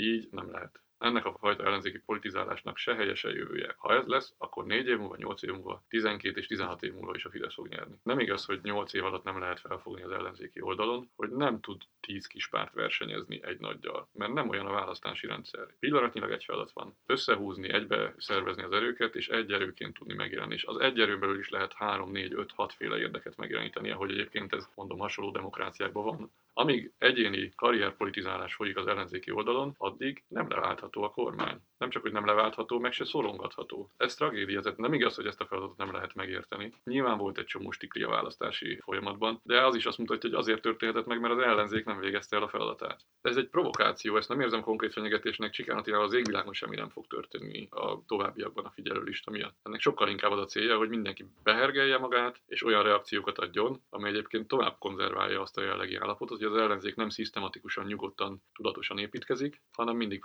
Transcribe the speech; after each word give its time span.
Így 0.00 0.28
nem 0.30 0.50
lehet 0.50 0.80
ennek 0.98 1.24
a 1.24 1.36
fajta 1.38 1.64
ellenzéki 1.64 1.98
politizálásnak 1.98 2.76
se 2.76 2.94
helye, 2.94 3.14
se 3.14 3.28
jövője. 3.28 3.74
Ha 3.78 3.94
ez 3.94 4.06
lesz, 4.06 4.34
akkor 4.38 4.64
4 4.64 4.86
év 4.86 4.98
múlva, 4.98 5.16
8 5.16 5.42
év 5.42 5.50
múlva, 5.50 5.84
12 5.88 6.38
és 6.38 6.46
16 6.46 6.82
év 6.82 6.92
múlva 6.92 7.14
is 7.14 7.24
a 7.24 7.30
Fidesz 7.30 7.54
fog 7.54 7.68
nyerni. 7.68 7.94
Nem 8.02 8.18
igaz, 8.18 8.44
hogy 8.44 8.60
8 8.62 8.92
év 8.92 9.04
alatt 9.04 9.24
nem 9.24 9.38
lehet 9.38 9.60
felfogni 9.60 10.02
az 10.02 10.10
ellenzéki 10.10 10.60
oldalon, 10.60 11.10
hogy 11.16 11.30
nem 11.30 11.60
tud 11.60 11.82
10 12.00 12.26
kis 12.26 12.48
párt 12.48 12.74
versenyezni 12.74 13.40
egy 13.42 13.58
nagyjal, 13.58 14.08
mert 14.12 14.32
nem 14.32 14.48
olyan 14.48 14.66
a 14.66 14.72
választási 14.72 15.26
rendszer. 15.26 15.66
Pillanatnyilag 15.78 16.30
egy 16.30 16.44
feladat 16.44 16.70
van. 16.72 16.96
Összehúzni, 17.06 17.72
egybe 17.72 18.14
szervezni 18.18 18.62
az 18.62 18.72
erőket, 18.72 19.14
és 19.14 19.28
egy 19.28 19.52
erőként 19.52 19.94
tudni 19.94 20.14
megjelenni. 20.14 20.54
És 20.54 20.64
az 20.64 20.76
egy 20.76 21.00
erőn 21.00 21.20
belül 21.20 21.38
is 21.38 21.48
lehet 21.48 21.72
3, 21.72 22.10
4, 22.10 22.32
5, 22.32 22.52
6 22.52 22.72
féle 22.72 22.98
érdeket 22.98 23.36
megjeleníteni, 23.36 23.90
ahogy 23.90 24.10
egyébként 24.10 24.54
ez 24.54 24.68
mondom 24.74 24.98
hasonló 24.98 25.30
demokráciákban 25.30 26.04
van. 26.04 26.30
Amíg 26.52 26.92
egyéni 26.98 27.52
karrierpolitizálás 27.56 28.54
folyik 28.54 28.76
az 28.76 28.86
ellenzéki 28.86 29.30
oldalon, 29.30 29.74
addig 29.78 30.22
nem 30.28 30.48
leváltható 30.94 31.02
a 31.02 31.10
kormány. 31.10 31.60
Nem 31.78 31.90
csak, 31.90 32.02
hogy 32.02 32.12
nem 32.12 32.26
leváltható, 32.26 32.78
meg 32.78 32.92
se 32.92 33.04
szorongatható. 33.04 33.90
Ez 33.96 34.14
tragédia, 34.14 34.60
tehát 34.60 34.78
nem 34.78 34.92
igaz, 34.92 35.14
hogy 35.14 35.26
ezt 35.26 35.40
a 35.40 35.46
feladatot 35.46 35.76
nem 35.76 35.92
lehet 35.92 36.14
megérteni. 36.14 36.72
Nyilván 36.84 37.18
volt 37.18 37.38
egy 37.38 37.44
csomó 37.44 37.70
stikli 37.70 38.02
a 38.02 38.08
választási 38.08 38.80
folyamatban, 38.82 39.40
de 39.42 39.64
az 39.64 39.74
is 39.74 39.86
azt 39.86 39.98
mutatja, 39.98 40.30
hogy 40.30 40.38
azért 40.38 40.62
történhetett 40.62 41.06
meg, 41.06 41.20
mert 41.20 41.34
az 41.34 41.40
ellenzék 41.40 41.84
nem 41.84 41.98
végezte 41.98 42.36
el 42.36 42.42
a 42.42 42.48
feladatát. 42.48 43.00
Ez 43.22 43.36
egy 43.36 43.48
provokáció, 43.48 44.16
ezt 44.16 44.28
nem 44.28 44.40
érzem 44.40 44.60
konkrét 44.60 44.92
fenyegetésnek, 44.92 45.50
csikánatiával 45.50 46.04
az 46.04 46.12
égvilágon 46.12 46.52
semmi 46.52 46.76
nem 46.76 46.88
fog 46.88 47.06
történni 47.06 47.68
a 47.70 48.04
továbbiakban 48.06 48.64
a 48.64 48.70
figyelőlista 48.70 49.30
miatt. 49.30 49.56
Ennek 49.62 49.80
sokkal 49.80 50.08
inkább 50.08 50.30
az 50.30 50.38
a 50.38 50.44
célja, 50.44 50.76
hogy 50.76 50.88
mindenki 50.88 51.24
behergelje 51.42 51.98
magát, 51.98 52.40
és 52.46 52.64
olyan 52.64 52.82
reakciókat 52.82 53.38
adjon, 53.38 53.82
ami 53.90 54.08
egyébként 54.08 54.48
tovább 54.48 54.78
konzerválja 54.78 55.40
azt 55.40 55.58
a 55.58 55.62
jellegi 55.62 55.96
állapotot, 55.96 56.38
hogy 56.38 56.46
az 56.46 56.56
ellenzék 56.56 56.94
nem 56.94 57.08
szisztematikusan, 57.08 57.86
nyugodtan, 57.86 58.42
tudatosan 58.54 58.98
építkezik, 58.98 59.60
hanem 59.72 59.96
mindig 59.96 60.20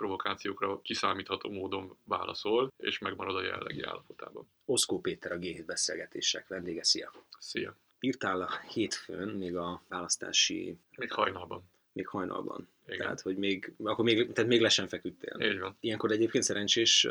provokációkra 0.54 0.80
kiszámítható 0.82 1.50
módon 1.50 1.96
válaszol, 2.04 2.72
és 2.76 2.98
megmarad 2.98 3.36
a 3.36 3.42
jellegi 3.42 3.82
állapotában. 3.82 4.48
Oszkó 4.64 5.00
Péter 5.00 5.32
a 5.32 5.38
G7 5.38 5.62
beszélgetések 5.66 6.48
vendége, 6.48 6.84
szia! 6.84 7.12
Szia! 7.38 7.76
Írtál 8.00 8.40
a 8.40 8.50
hétfőn, 8.68 9.28
még 9.28 9.56
a 9.56 9.82
választási... 9.88 10.78
Még 10.96 11.12
hajnalban. 11.12 11.62
Még 11.92 12.06
hajnalban. 12.06 12.68
Igen. 12.86 12.98
Tehát, 12.98 13.20
hogy 13.20 13.36
még, 13.36 13.72
akkor 13.82 14.04
még, 14.04 14.32
tehát 14.32 14.50
még 14.50 14.60
le 14.60 14.68
sem 14.68 14.86
feküdtél. 14.86 15.50
Így 15.50 15.58
van. 15.58 15.76
Ilyenkor 15.80 16.10
egyébként 16.10 16.44
szerencsés 16.44 17.08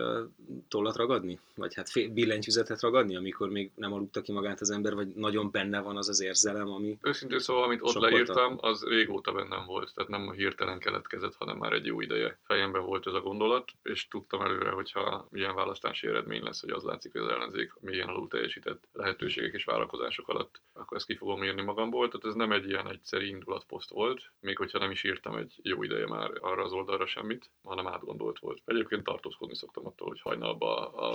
tollat 0.68 0.96
ragadni? 0.96 1.40
Vagy 1.56 1.74
hát 1.74 2.14
billentyűzetet 2.14 2.82
ragadni, 2.82 3.16
amikor 3.16 3.50
még 3.50 3.72
nem 3.76 3.94
aludta 3.94 4.22
ki 4.22 4.32
magát 4.32 4.62
az 4.62 4.70
ember, 4.70 4.94
vagy 4.94 5.08
nagyon 5.08 5.52
benne 5.52 5.82
van 5.82 5.98
az 5.98 6.10
az 6.10 6.22
érzelem, 6.22 6.68
ami... 6.70 6.98
Őszintén 7.02 7.40
szóval, 7.40 7.64
amit 7.64 7.82
ott 7.82 7.92
Sokkolta. 7.92 8.16
leírtam, 8.16 8.58
az 8.62 8.84
régóta 8.84 9.32
bennem 9.32 9.66
volt, 9.66 9.94
tehát 9.94 10.10
nem 10.10 10.32
hirtelen 10.32 10.80
keletkezett, 10.80 11.36
hanem 11.36 11.58
már 11.58 11.74
egy 11.74 11.86
jó 11.86 12.02
ideje. 12.02 12.38
Fejemben 12.44 12.86
volt 12.86 13.08
ez 13.08 13.14
a 13.14 13.22
gondolat, 13.22 13.72
és 13.84 14.08
tudtam 14.08 14.42
előre, 14.42 14.70
hogyha 14.70 15.28
ilyen 15.34 15.56
választási 15.56 16.08
eredmény 16.08 16.44
lesz, 16.44 16.62
hogy 16.62 16.70
az 16.70 16.84
látszik, 16.84 17.12
hogy 17.12 17.22
az 17.22 17.30
ellenzék 17.30 17.74
milyen 17.80 18.08
alul 18.08 18.28
teljesített 18.28 18.84
lehetőségek 18.94 19.54
és 19.54 19.64
várakozások 19.64 20.28
alatt, 20.28 20.62
akkor 20.74 20.98
ezt 20.98 21.06
ki 21.06 21.16
fogom 21.16 21.44
írni 21.44 21.62
magamból. 21.62 22.08
Tehát 22.08 22.26
ez 22.26 22.34
nem 22.34 22.52
egy 22.52 22.70
ilyen 22.70 22.90
egyszerű 22.90 23.26
indulatposzt 23.26 23.90
volt, 23.90 24.32
még 24.40 24.58
hogyha 24.58 24.80
nem 24.80 24.92
is 24.92 25.04
írtam 25.04 25.36
egy 25.36 25.60
jó 25.64 25.84
ideje 25.84 26.08
már 26.08 26.32
arra 26.42 26.64
az 26.64 26.72
oldalra 26.72 27.06
semmit, 27.06 27.50
hanem 27.64 27.88
átgondolt 27.88 28.40
volt. 28.40 28.62
Egyébként 28.66 29.04
tartózkodni 29.04 29.56
szoktam 29.56 29.86
attól, 29.86 30.08
hogy 30.08 30.22
hajnalba 30.22 30.88
a 30.88 31.14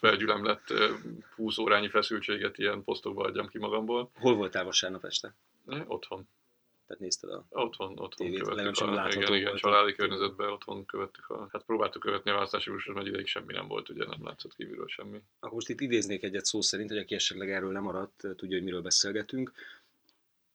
felgyülemlett 0.00 0.70
ö, 0.70 0.94
20 1.36 1.58
órányi 1.58 1.88
feszültséget 1.88 2.58
ilyen 2.58 2.84
posztokba 2.84 3.24
adjam 3.24 3.48
ki 3.48 3.58
magamból. 3.58 4.10
Hol 4.14 4.34
voltál 4.34 4.64
vasárnap 4.64 5.04
este? 5.04 5.34
Ne, 5.64 5.84
otthon. 5.86 6.28
Tehát 6.88 7.02
nézted 7.02 7.30
a... 7.30 7.44
Otthon, 7.48 7.90
otthon 7.90 8.26
Tévét 8.26 8.42
követtük. 8.42 8.74
sem 8.74 8.88
A, 8.88 9.08
igen, 9.08 9.34
igen, 9.34 9.56
családi 9.56 9.94
környezetben 9.94 10.50
otthon 10.50 10.86
követtük. 10.86 11.28
A, 11.28 11.48
hát 11.52 11.64
próbáltuk 11.64 12.02
követni 12.02 12.30
a 12.30 12.34
választási 12.34 12.70
úrsot, 12.70 12.94
mert 12.94 13.06
ideig 13.06 13.26
semmi 13.26 13.52
nem 13.52 13.68
volt, 13.68 13.88
ugye 13.88 14.04
nem 14.04 14.24
látszott 14.24 14.54
kívülről 14.54 14.88
semmi. 14.88 15.22
Akkor 15.40 15.54
most 15.54 15.68
itt 15.68 15.80
idéznék 15.80 16.22
egyet 16.22 16.44
szó 16.44 16.60
szerint, 16.60 16.90
hogy 16.90 16.98
aki 16.98 17.14
esetleg 17.14 17.50
erről 17.50 17.72
nem 17.72 17.82
maradt, 17.82 18.26
tudja, 18.36 18.56
hogy 18.56 18.64
miről 18.64 18.82
beszélgetünk. 18.82 19.52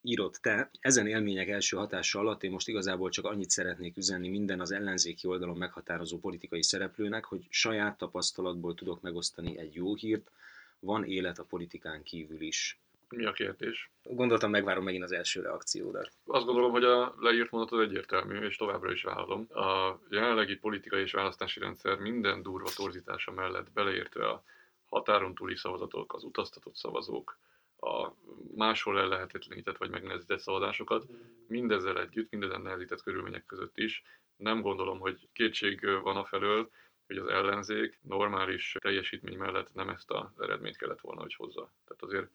Írott 0.06 0.36
te, 0.36 0.70
ezen 0.80 1.08
élmények 1.08 1.48
első 1.48 1.78
hatása 1.78 2.20
alatt 2.20 2.44
én 2.44 2.52
most 2.52 2.68
igazából 2.68 3.10
csak 3.10 3.26
annyit 3.26 3.50
szeretnék 3.50 3.98
üzenni 3.98 4.30
minden 4.30 4.60
az 4.60 4.72
ellenzéki 4.72 5.28
oldalon 5.28 5.58
meghatározó 5.58 6.20
politikai 6.20 6.64
szereplőnek, 6.64 7.26
hogy 7.26 7.46
saját 7.50 7.98
tapasztalatból 7.98 8.74
tudok 8.74 9.02
megosztani 9.02 9.58
egy 9.58 9.74
jó 9.76 9.96
hírt, 9.96 10.32
van 10.80 11.04
élet 11.04 11.40
a 11.40 11.44
politikán 11.44 12.04
kívül 12.04 12.42
is. 12.42 12.80
Mi 13.10 13.26
a 13.26 13.32
kérdés? 13.32 13.90
Gondoltam, 14.04 14.50
megvárom 14.50 14.84
megint 14.84 15.04
az 15.04 15.12
első 15.12 15.42
reakciódat. 15.42 16.12
Azt 16.26 16.46
gondolom, 16.46 16.72
hogy 16.72 16.84
a 16.84 17.16
leírt 17.20 17.52
mondat 17.52 17.72
az 17.72 17.80
egyértelmű, 17.80 18.40
és 18.40 18.56
továbbra 18.56 18.92
is 18.92 19.04
vállalom. 19.04 19.48
A 19.54 20.00
jelenlegi 20.10 20.56
politikai 20.56 21.02
és 21.02 21.12
választási 21.12 21.60
rendszer 21.60 21.98
minden 21.98 22.42
durva 22.42 22.70
torzítása 22.76 23.32
mellett 23.32 23.72
beleértve 23.72 24.28
a 24.28 24.44
határon 24.90 25.36
túli 25.36 25.56
szavazatok, 25.56 26.14
az 26.14 26.24
utaztatott 26.24 26.76
szavazók, 26.76 27.38
a 27.84 28.16
máshol 28.56 29.00
ellehetetlenített 29.00 29.78
vagy 29.78 29.90
megnehezített 29.90 30.40
szavazásokat, 30.40 31.06
mindezzel 31.48 32.00
együtt, 32.00 32.32
mindezen 32.32 32.62
nehezített 32.62 33.02
körülmények 33.02 33.46
között 33.46 33.78
is 33.78 34.04
nem 34.36 34.62
gondolom, 34.62 35.00
hogy 35.00 35.28
kétség 35.34 35.86
van 36.02 36.16
a 36.16 36.26
felől, 36.26 36.70
hogy 37.08 37.18
az 37.18 37.28
ellenzék 37.28 38.00
normális 38.02 38.76
teljesítmény 38.80 39.38
mellett 39.38 39.74
nem 39.74 39.90
ezt 39.90 40.12
az 40.12 40.40
eredményt 40.40 40.78
kellett 40.78 41.02
volna, 41.02 41.22
hogy 41.22 41.36
hozza. 41.36 41.72
Tehát 41.86 42.04
azért 42.04 42.30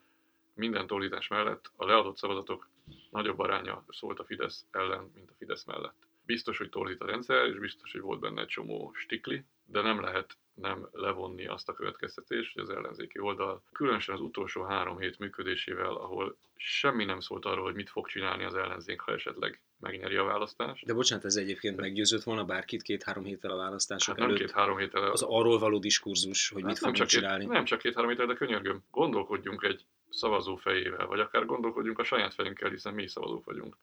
minden 0.54 0.86
torzítás 0.86 1.28
mellett 1.28 1.70
a 1.76 1.84
leadott 1.84 2.16
szavazatok 2.16 2.68
nagyobb 3.10 3.38
aránya 3.38 3.84
szólt 3.88 4.18
a 4.18 4.24
Fidesz 4.24 4.66
ellen, 4.70 5.10
mint 5.14 5.30
a 5.30 5.34
Fidesz 5.38 5.64
mellett. 5.64 6.06
Biztos, 6.26 6.58
hogy 6.58 6.68
torzít 6.68 7.00
a 7.00 7.06
rendszer, 7.06 7.46
és 7.46 7.58
biztos, 7.58 7.92
hogy 7.92 8.00
volt 8.00 8.20
benne 8.20 8.40
egy 8.40 8.46
csomó 8.46 8.92
stikli, 8.94 9.44
de 9.64 9.80
nem 9.80 10.00
lehet 10.00 10.36
nem 10.60 10.88
levonni 10.92 11.46
azt 11.46 11.68
a 11.68 11.72
következtetést, 11.72 12.54
hogy 12.54 12.62
az 12.62 12.70
ellenzéki 12.70 13.18
oldal, 13.18 13.62
különösen 13.72 14.14
az 14.14 14.20
utolsó 14.20 14.62
három 14.62 14.98
hét 14.98 15.18
működésével, 15.18 15.94
ahol 15.94 16.36
semmi 16.56 17.04
nem 17.04 17.20
szólt 17.20 17.44
arról, 17.44 17.64
hogy 17.64 17.74
mit 17.74 17.90
fog 17.90 18.06
csinálni 18.06 18.44
az 18.44 18.54
ellenzék, 18.54 19.00
ha 19.00 19.12
esetleg 19.12 19.60
megnyeri 19.80 20.16
a 20.16 20.24
választást. 20.24 20.84
De 20.84 20.94
bocsánat, 20.94 21.24
ez 21.24 21.36
egyébként 21.36 21.76
meggyőzött 21.76 22.22
volna 22.22 22.44
bárkit 22.44 22.82
két-három 22.82 23.24
héttel 23.24 23.50
a 23.50 23.56
választások 23.56 24.08
Hát 24.08 24.16
nem 24.16 24.28
előtt? 24.28 24.40
két-három 24.40 24.78
héttel. 24.78 25.10
Az 25.10 25.22
arról 25.22 25.58
való 25.58 25.78
diskurzus, 25.78 26.48
hogy 26.48 26.62
mit 26.62 26.72
Hát 26.72 26.80
nem, 26.82 26.92
fogunk 26.92 26.96
csak 26.96 27.06
két, 27.06 27.18
csinálni. 27.18 27.44
nem 27.44 27.64
csak 27.64 27.78
két-három 27.78 28.10
héttel, 28.10 28.26
de 28.26 28.34
könyörgöm. 28.34 28.84
Gondolkodjunk 28.90 29.62
egy 29.62 29.84
szavazó 30.10 30.56
fejével, 30.56 31.06
vagy 31.06 31.20
akár 31.20 31.44
gondolkodjunk 31.46 31.98
a 31.98 32.04
saját 32.04 32.34
fejünkkel, 32.34 32.70
hiszen 32.70 32.94
mi 32.94 33.06
szavazók 33.08 33.44
vagyunk. 33.44 33.76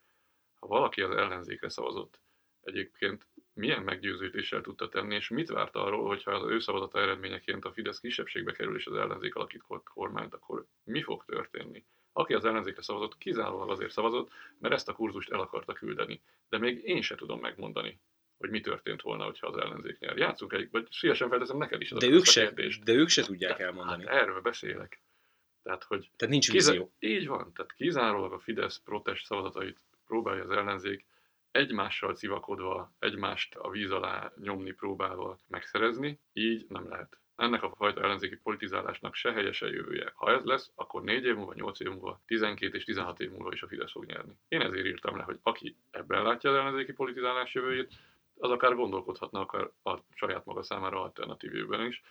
Ha 0.59 0.67
valaki 0.67 1.01
az 1.01 1.11
ellenzékre 1.11 1.69
szavazott, 1.69 2.19
egyébként 2.61 3.27
milyen 3.55 3.83
meggyőződéssel 3.83 4.61
tudta 4.61 4.89
tenni, 4.89 5.15
és 5.15 5.29
mit 5.29 5.49
várt 5.49 5.75
arról, 5.75 6.07
hogyha 6.07 6.31
az 6.31 6.49
ő 6.49 6.59
szavazata 6.59 6.99
eredményeként 6.99 7.65
a 7.65 7.71
Fidesz 7.71 7.99
kisebbségbe 7.99 8.51
kerül, 8.51 8.75
és 8.75 8.85
az 8.85 8.95
ellenzék 8.95 9.35
alakít 9.35 9.63
kormányt, 9.83 10.33
akkor 10.33 10.65
mi 10.83 11.01
fog 11.01 11.25
történni? 11.25 11.85
Aki 12.13 12.33
az 12.33 12.45
ellenzékre 12.45 12.81
szavazott, 12.81 13.17
kizárólag 13.17 13.69
azért 13.69 13.91
szavazott, 13.91 14.31
mert 14.59 14.73
ezt 14.73 14.89
a 14.89 14.93
kurzust 14.93 15.31
el 15.31 15.39
akarta 15.39 15.73
küldeni. 15.73 16.21
De 16.49 16.57
még 16.57 16.81
én 16.83 17.01
se 17.01 17.15
tudom 17.15 17.39
megmondani, 17.39 17.99
hogy 18.37 18.49
mi 18.49 18.61
történt 18.61 19.01
volna, 19.01 19.23
hogyha 19.23 19.47
az 19.47 19.57
ellenzék 19.57 19.99
nyer. 19.99 20.17
Játszunk 20.17 20.53
egy, 20.53 20.67
vagy 20.71 20.87
szívesen 20.91 21.29
felteszem 21.29 21.57
neked 21.57 21.81
is 21.81 21.89
De 21.89 22.07
ők, 22.07 22.23
se, 22.25 22.41
kérdést. 22.41 22.83
de 22.83 22.93
ők 22.93 23.09
se 23.09 23.23
tudják 23.23 23.59
elmondani. 23.59 24.05
Hát 24.05 24.15
erről 24.21 24.41
beszélek. 24.41 25.01
Tehát, 25.63 25.83
hogy 25.83 26.09
Tehát 26.15 26.33
nincs 26.33 26.51
vízió. 26.51 26.91
így 26.99 27.27
van, 27.27 27.53
tehát 27.53 27.73
kizárólag 27.73 28.31
a 28.33 28.39
Fidesz 28.39 28.77
protest 28.83 29.25
szavazatait 29.25 29.79
próbálja 30.07 30.43
az 30.43 30.49
ellenzék 30.49 31.05
egymással 31.55 32.15
civakodva, 32.15 32.93
egymást 32.99 33.55
a 33.55 33.69
víz 33.69 33.91
alá 33.91 34.31
nyomni 34.41 34.71
próbálva 34.71 35.37
megszerezni, 35.47 36.19
így 36.33 36.65
nem 36.69 36.89
lehet. 36.89 37.17
Ennek 37.35 37.63
a 37.63 37.73
fajta 37.75 38.01
ellenzéki 38.01 38.35
politizálásnak 38.35 39.15
se 39.15 39.31
helye, 39.31 39.51
se 39.51 39.67
jövője. 39.67 40.11
Ha 40.15 40.31
ez 40.31 40.43
lesz, 40.43 40.71
akkor 40.75 41.03
4 41.03 41.25
év 41.25 41.35
múlva, 41.35 41.53
8 41.53 41.79
év 41.79 41.87
múlva, 41.87 42.21
12 42.25 42.77
és 42.77 42.83
16 42.83 43.19
év 43.19 43.31
múlva 43.31 43.51
is 43.51 43.61
a 43.61 43.67
Fidesz 43.67 43.91
fog 43.91 44.05
nyerni. 44.05 44.33
Én 44.47 44.61
ezért 44.61 44.85
írtam 44.85 45.17
le, 45.17 45.23
hogy 45.23 45.39
aki 45.43 45.75
ebben 45.91 46.23
látja 46.23 46.49
az 46.49 46.55
ellenzéki 46.55 46.93
politizálás 46.93 47.53
jövőjét, 47.53 47.93
az 48.37 48.51
akár 48.51 48.75
gondolkodhatna 48.75 49.39
akár 49.39 49.69
a 49.83 49.99
saját 50.13 50.45
maga 50.45 50.63
számára 50.63 51.01
alternatív 51.01 51.53
jövőben 51.53 51.85
is. 51.85 52.01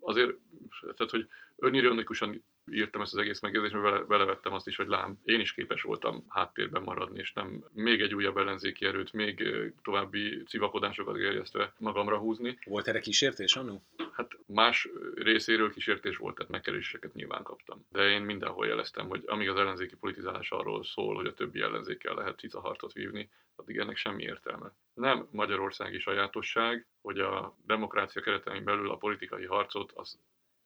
Azért, 0.00 0.36
tehát, 0.80 1.10
hogy 1.10 1.28
önironikusan 1.56 2.44
írtam 2.72 3.00
ezt 3.00 3.12
az 3.12 3.18
egész 3.18 3.40
megjegyzést, 3.40 3.72
mert 3.72 3.84
bele, 3.84 4.04
belevettem 4.04 4.52
azt 4.52 4.66
is, 4.66 4.76
hogy 4.76 4.86
lám, 4.86 5.18
én 5.24 5.40
is 5.40 5.52
képes 5.52 5.82
voltam 5.82 6.24
háttérben 6.28 6.82
maradni, 6.82 7.18
és 7.18 7.32
nem 7.32 7.64
még 7.72 8.00
egy 8.00 8.14
újabb 8.14 8.36
ellenzéki 8.36 8.86
erőt, 8.86 9.12
még 9.12 9.48
további 9.82 10.42
civakodásokat 10.46 11.16
gerjesztve 11.16 11.72
magamra 11.78 12.18
húzni. 12.18 12.58
Volt 12.64 12.88
erre 12.88 13.00
kísértés 13.00 13.56
annó? 13.56 13.82
Hát 14.12 14.30
más 14.46 14.88
részéről 15.14 15.72
kísértés 15.72 16.16
volt, 16.16 16.34
tehát 16.34 16.50
megkeréseket 16.50 17.14
nyilván 17.14 17.42
kaptam. 17.42 17.86
De 17.90 18.08
én 18.08 18.22
mindenhol 18.22 18.66
jeleztem, 18.66 19.08
hogy 19.08 19.22
amíg 19.26 19.48
az 19.48 19.56
ellenzéki 19.56 19.96
politizálás 19.96 20.50
arról 20.50 20.84
szól, 20.84 21.14
hogy 21.14 21.26
a 21.26 21.34
többi 21.34 21.60
ellenzékkel 21.60 22.14
lehet 22.14 22.38
cicaharcot 22.38 22.92
vívni, 22.92 23.30
addig 23.56 23.78
ennek 23.78 23.96
semmi 23.96 24.22
értelme. 24.22 24.72
Nem 24.94 25.28
magyarországi 25.30 25.98
sajátosság, 25.98 26.86
hogy 27.00 27.18
a 27.18 27.56
demokrácia 27.66 28.22
keretein 28.22 28.64
belül 28.64 28.90
a 28.90 28.96
politikai 28.96 29.44
harcot 29.44 29.92
az 29.94 30.18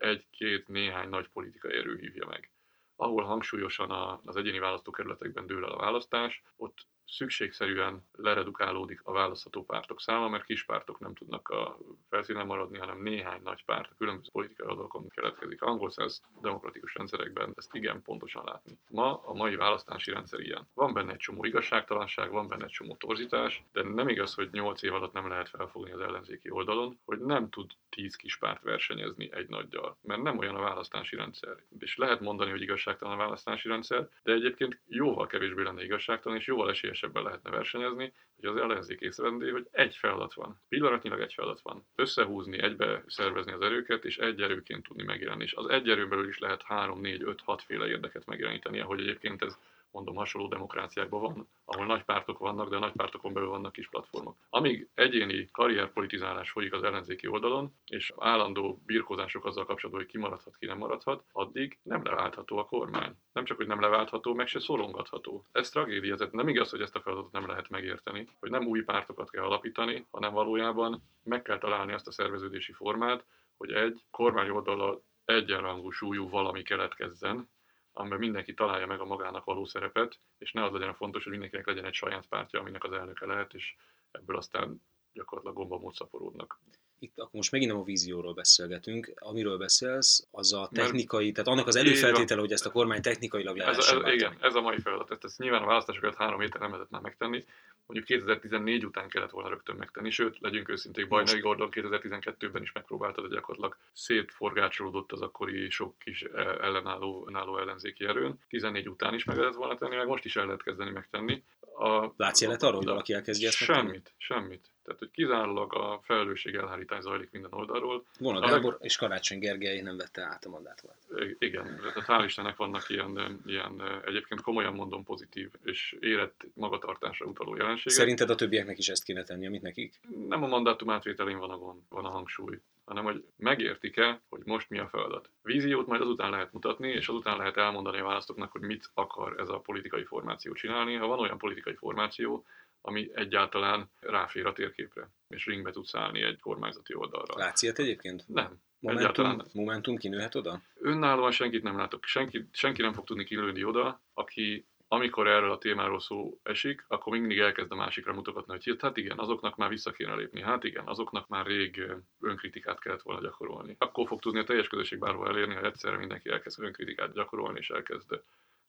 egy-két 0.03 0.69
néhány 0.69 1.09
nagy 1.09 1.29
politikai 1.29 1.77
erő 1.77 1.97
hívja 1.97 2.27
meg. 2.27 2.51
Ahol 2.97 3.25
hangsúlyosan 3.25 4.21
az 4.25 4.37
egyéni 4.37 4.59
választókerületekben 4.59 5.47
dől 5.47 5.65
el 5.65 5.71
a 5.71 5.79
választás, 5.79 6.43
ott 6.57 6.87
szükségszerűen 7.13 8.05
leredukálódik 8.13 9.01
a 9.05 9.13
választható 9.13 9.65
pártok 9.65 10.01
száma, 10.01 10.29
mert 10.29 10.45
kis 10.45 10.65
pártok 10.65 10.99
nem 10.99 11.15
tudnak 11.15 11.49
a 11.49 11.79
felszínen 12.09 12.47
maradni, 12.47 12.79
hanem 12.79 13.03
néhány 13.03 13.41
nagy 13.43 13.65
párt 13.65 13.91
a 13.91 13.95
különböző 13.99 14.29
politikai 14.33 14.67
oldalakon 14.67 15.09
keletkezik. 15.09 15.63
Angol 15.63 15.91
száz 15.91 16.23
demokratikus 16.43 16.95
rendszerekben 16.95 17.53
ezt 17.57 17.75
igen 17.75 18.03
pontosan 18.03 18.45
látni. 18.45 18.79
Ma 18.89 19.23
a 19.25 19.33
mai 19.33 19.57
választási 19.57 20.11
rendszer 20.11 20.41
ilyen. 20.41 20.69
Van 20.75 20.93
benne 20.93 21.13
egy 21.13 21.19
csomó 21.19 21.45
igazságtalanság, 21.45 22.31
van 22.31 22.49
benne 22.49 22.65
egy 22.65 22.71
csomó 22.71 22.97
torzítás, 22.97 23.65
de 23.73 23.83
nem 23.83 24.09
igaz, 24.09 24.35
hogy 24.35 24.49
8 24.53 24.83
év 24.83 24.95
alatt 24.95 25.13
nem 25.13 25.29
lehet 25.29 25.49
felfogni 25.49 25.93
az 25.93 26.01
ellenzéki 26.01 26.51
oldalon, 26.51 26.99
hogy 27.05 27.19
nem 27.19 27.49
tud 27.49 27.71
10 27.89 28.17
kis 28.17 28.37
párt 28.37 28.63
versenyezni 28.63 29.33
egy 29.33 29.49
nagyjal, 29.49 29.99
mert 30.03 30.23
nem 30.23 30.39
olyan 30.39 30.55
a 30.55 30.61
választási 30.61 31.17
rendszer. 31.17 31.57
És 31.79 31.97
lehet 31.97 32.21
mondani, 32.21 32.51
hogy 32.51 32.63
igazságtalan 32.63 33.15
a 33.15 33.23
választási 33.23 33.69
rendszer, 33.69 34.09
de 34.23 34.33
egyébként 34.33 34.81
jóval 34.87 35.27
kevésbé 35.27 35.63
lenne 35.63 35.85
igazságtalan, 35.85 36.39
és 36.39 36.47
jóval 36.47 36.71
esélyesebben 37.03 37.23
lehetne 37.23 37.51
versenyezni, 37.51 38.13
hogy 38.41 38.49
az 38.49 38.57
ellenzék 38.57 39.01
észrevendi, 39.01 39.51
hogy 39.51 39.69
egy 39.71 39.95
feladat 39.97 40.35
van. 40.35 40.61
Pillanatnyilag 40.69 41.21
egy 41.21 41.33
feladat 41.33 41.61
van. 41.61 41.87
Összehúzni, 41.95 42.63
egybe 42.63 43.05
szervezni 43.07 43.53
az 43.53 43.61
erőket, 43.61 44.05
és 44.05 44.19
egy 44.19 44.41
erőként 44.41 44.83
tudni 44.83 45.03
megjelenni. 45.03 45.43
És 45.43 45.53
az 45.53 45.67
egy 45.67 45.89
erőn 45.89 46.09
belül 46.09 46.29
is 46.29 46.39
lehet 46.39 46.63
3, 46.63 47.01
4, 47.01 47.23
5, 47.23 47.41
6 47.41 47.63
féle 47.63 47.87
érdeket 47.87 48.27
megjeleníteni, 48.27 48.81
ahogy 48.81 49.01
egyébként 49.01 49.43
ez 49.43 49.59
mondom, 49.93 50.15
hasonló 50.15 50.49
demokráciákban 50.49 51.21
van, 51.21 51.49
ahol 51.65 51.87
nagy 51.87 52.05
pártok 52.05 52.39
vannak, 52.39 52.69
de 52.69 52.77
a 52.77 52.79
nagy 52.79 52.93
pártokon 52.93 53.33
belül 53.33 53.49
vannak 53.49 53.73
kis 53.73 53.89
platformok. 53.89 54.37
Amíg 54.51 54.89
egyéni 54.95 55.49
karrierpolitizálás 55.53 56.51
folyik 56.51 56.73
az 56.73 56.83
ellenzéki 56.83 57.27
oldalon, 57.27 57.75
és 57.87 58.13
állandó 58.19 58.83
birkózások 58.87 59.45
azzal 59.45 59.65
kapcsolatban, 59.65 60.05
hogy 60.05 60.13
ki 60.13 60.19
maradhat, 60.19 60.57
ki 60.57 60.67
nem 60.67 60.79
maradhat, 60.79 61.25
addig 61.33 61.79
nem 61.83 62.05
leváltható 62.05 62.59
a 62.59 62.65
kormány. 62.65 63.13
Nem 63.33 63.45
csak, 63.45 63.57
hogy 63.57 63.67
nem 63.67 63.81
leváltható, 63.81 64.35
meg 64.35 64.47
se 64.47 64.61
szorongatható. 64.61 65.47
Ez 65.53 65.71
tragédia, 65.71 66.17
ez 66.19 66.31
nem 66.31 66.49
igaz, 66.49 66.71
hogy 66.71 66.81
ezt 66.81 66.97
a 66.97 67.01
feladatot 67.01 67.33
nem 67.33 67.47
lehet 67.47 67.69
megérteni, 67.69 68.29
hogy 68.41 68.51
nem 68.51 68.67
új 68.67 68.83
pártokat 68.83 69.31
kell 69.31 69.45
alapítani, 69.45 70.07
hanem 70.11 70.33
valójában 70.33 71.03
meg 71.23 71.43
kell 71.43 71.59
találni 71.59 71.93
azt 71.93 72.07
a 72.07 72.13
szerveződési 72.13 72.73
formát, 72.73 73.25
hogy 73.57 73.73
egy 73.73 74.05
kormány 74.11 74.49
oldalal 74.49 75.03
egyenrangú 75.25 75.91
súlyú 75.91 76.29
valami 76.29 76.63
keletkezzen, 76.63 77.49
amiben 77.93 78.19
mindenki 78.19 78.55
találja 78.55 78.87
meg 78.87 79.01
a 79.01 79.05
magának 79.05 79.45
való 79.45 79.65
szerepet, 79.65 80.21
és 80.39 80.53
ne 80.53 80.65
az 80.65 80.73
legyen 80.73 80.89
a 80.89 80.95
fontos, 80.95 81.23
hogy 81.23 81.33
mindenkinek 81.33 81.67
legyen 81.67 81.85
egy 81.85 81.95
saját 81.95 82.27
pártja, 82.27 82.61
aminek 82.61 82.85
az 82.85 82.93
elnöke 82.93 83.27
lehet, 83.27 83.55
és 83.55 83.75
ebből 84.11 84.37
aztán 84.37 84.83
gyakorlatilag 85.13 85.57
gombamód 85.57 85.95
szaporodnak. 85.95 86.61
Itt 87.03 87.19
akkor 87.19 87.31
most 87.33 87.53
megint 87.53 87.71
nem 87.71 87.81
a 87.81 87.85
vízióról 87.85 88.35
beszélgetünk. 88.35 89.13
Amiről 89.15 89.59
beszélsz, 89.59 90.27
az 90.31 90.53
a 90.53 90.69
technikai, 90.73 91.33
tehát 91.33 91.49
annak 91.49 91.67
az 91.67 91.77
előfeltétele, 91.77 92.41
hogy 92.41 92.53
ezt 92.53 92.67
a 92.67 92.71
kormány 92.71 93.03
technikailag 93.03 93.57
le 93.57 93.65
ez, 93.65 93.79
ez, 93.79 94.13
Igen, 94.13 94.37
ez 94.41 94.55
a 94.55 94.61
mai 94.61 94.81
feladat. 94.81 95.11
Ezt, 95.11 95.25
ezt 95.25 95.39
nyilván 95.39 95.63
a 95.63 95.67
választásokat 95.67 96.15
három 96.15 96.41
héten 96.41 96.61
nem 96.61 96.71
lehetett 96.71 96.91
már 96.91 97.03
megtenni, 97.03 97.45
mondjuk 97.87 98.05
2014 98.07 98.85
után 98.87 99.09
kellett 99.09 99.31
volna 99.31 99.49
rögtön 99.49 99.77
megtenni, 99.77 100.11
sőt, 100.11 100.39
legyünk 100.41 100.69
őszinték, 100.69 101.09
Bajnai 101.09 101.41
Gordon 101.41 101.69
2012-ben 101.73 102.63
is 102.63 102.73
megpróbálta, 102.73 103.23
de 103.23 103.35
gyakorlatilag 103.35 103.77
szétforgácsolódott 103.93 105.13
az 105.13 105.21
akkori 105.21 105.71
sok 105.71 105.99
kis 105.99 106.23
e, 106.23 106.41
ellenálló, 106.41 107.27
ellenálló 107.29 107.59
ellenzéki 107.59 108.05
erőn. 108.05 108.39
14 108.49 108.89
után 108.89 109.15
is 109.15 109.25
meg 109.25 109.37
lehetett 109.37 109.59
volna 109.59 109.77
tenni, 109.77 109.97
meg 109.97 110.07
most 110.07 110.25
is 110.25 110.37
el 110.37 110.45
lehet 110.45 110.63
kezdeni 110.63 110.91
megtenni. 110.91 111.43
A, 111.75 112.13
Látsz 112.17 112.41
jelet 112.41 112.63
arról, 112.63 112.77
hogy 112.77 112.87
valaki 112.87 113.13
elkezdi 113.13 113.47
ezt 113.47 113.57
Semmit, 113.57 113.85
megtenni? 113.85 114.15
semmit. 114.17 114.72
Tehát, 114.85 114.99
hogy 114.99 115.11
kizárólag 115.11 115.75
a 115.75 116.01
felelősség 116.03 116.55
elhárítás 116.55 117.03
zajlik 117.03 117.31
minden 117.31 117.53
oldalról. 117.53 118.05
Volna 118.19 118.41
Gábor 118.41 118.77
és 118.81 118.97
Karácsony 118.97 119.39
Gergely 119.39 119.81
nem 119.81 119.97
vette 119.97 120.23
át 120.23 120.45
a 120.45 120.49
mandátumát. 120.49 120.99
Igen, 121.39 121.81
tehát 121.95 122.09
hál' 122.09 122.25
Istennek 122.25 122.57
vannak 122.57 122.89
ilyen, 122.89 123.41
ilyen 123.47 123.83
egyébként 124.05 124.41
komolyan 124.41 124.75
mondom 124.75 125.05
pozitív 125.05 125.51
és 125.65 125.97
érett 126.01 126.47
magatartásra 126.55 127.27
utaló 127.27 127.57
jelenségek. 127.57 127.93
Szerinted 127.93 128.31
a 128.31 128.35
többieknek 128.35 128.79
is 128.79 128.89
ezt 128.89 129.05
kéne 129.05 129.23
tenni, 129.23 129.47
amit 129.47 129.63
nekik? 129.63 130.01
Nem 130.29 130.43
a 130.43 130.47
mandátum 130.47 130.91
átvételén 130.91 131.39
van 131.39 131.51
a 131.51 131.57
gond, 131.57 131.81
van 131.89 132.05
a 132.05 132.11
hangsúly, 132.11 132.59
hanem 132.85 133.05
hogy 133.05 133.25
megértik-e, 133.37 134.21
hogy 134.29 134.43
most 134.45 134.71
mi 134.71 134.79
a 134.79 134.89
feladat. 134.89 135.31
Víziót 135.43 135.87
majd 135.87 136.01
azután 136.01 136.31
lehet 136.31 136.53
mutatni, 136.53 136.89
és 136.89 137.09
azután 137.09 137.37
lehet 137.37 137.57
elmondani 137.57 137.99
a 137.99 138.05
választóknak, 138.05 138.53
hogy 138.53 138.61
mit 138.61 138.91
akar 138.95 139.41
ez 139.41 139.49
a 139.49 139.59
politikai 139.59 140.05
formáció 140.05 140.53
csinálni. 140.53 140.95
Ha 140.95 141.07
van 141.07 141.19
olyan 141.19 141.39
politikai 141.39 141.75
formáció, 141.75 142.45
ami 142.83 143.11
egyáltalán 143.15 143.91
ráfér 144.01 144.47
a 144.47 144.53
térképre, 144.53 145.11
és 145.29 145.47
ringbe 145.47 145.71
tudsz 145.71 145.95
állni 145.95 146.23
egy 146.23 146.41
kormányzati 146.41 146.95
oldalra. 146.95 147.35
Látsz 147.37 147.63
ilyet 147.63 147.79
egyébként? 147.79 148.25
Nem. 148.29 148.61
Momentum, 148.79 149.43
Momentum 149.53 149.97
kinőhet 149.97 150.35
oda? 150.35 150.61
Önállóan 150.75 151.31
senkit 151.31 151.63
nem 151.63 151.77
látok. 151.77 152.05
Senki, 152.05 152.49
senki 152.53 152.83
nem 152.83 152.93
fog 152.93 153.05
tudni 153.05 153.25
kilőni 153.25 153.65
oda, 153.65 154.03
aki 154.15 154.67
amikor 154.93 155.27
erről 155.27 155.51
a 155.51 155.59
témáról 155.59 156.01
szó 156.01 156.41
esik, 156.43 156.85
akkor 156.89 157.13
mindig 157.13 157.39
elkezd 157.39 157.73
a 157.73 157.75
másikra 157.75 158.13
mutogatni, 158.13 158.53
hogy 158.53 158.77
hát 158.81 158.97
igen, 158.97 159.19
azoknak 159.19 159.57
már 159.57 159.69
vissza 159.69 159.91
kéne 159.91 160.15
lépni, 160.15 160.43
hát 160.43 160.65
igen, 160.65 160.87
azoknak 160.87 161.29
már 161.29 161.47
rég 161.47 161.83
önkritikát 162.21 162.81
kellett 162.81 163.03
volna 163.03 163.21
gyakorolni. 163.21 163.77
Akkor 163.79 164.07
fog 164.07 164.21
tudni 164.21 164.39
a 164.39 164.45
teljes 164.45 164.69
közösség 164.69 164.99
bárhol 164.99 165.29
elérni, 165.29 165.55
ha 165.55 165.67
egyszerre 165.67 165.97
mindenki 165.97 166.31
elkezd 166.31 166.63
önkritikát 166.63 167.13
gyakorolni, 167.13 167.59
és 167.59 167.71
elkezd 167.71 168.21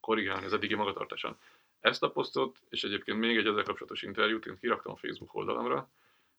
korrigálni 0.04 0.46
az 0.46 0.54
eddigi 0.54 0.76
magatartáson. 0.76 1.38
Ezt 1.80 2.04
a 2.04 2.12
posztot, 2.12 2.60
és 2.70 2.84
egyébként 2.84 3.20
még 3.20 3.38
egy 3.38 3.48
ezzel 3.48 3.64
kapcsolatos 3.64 4.02
interjút 4.02 4.46
én 4.46 4.58
kiraktam 4.60 4.92
a 4.92 4.96
Facebook 4.96 5.36
oldalamra, 5.36 5.90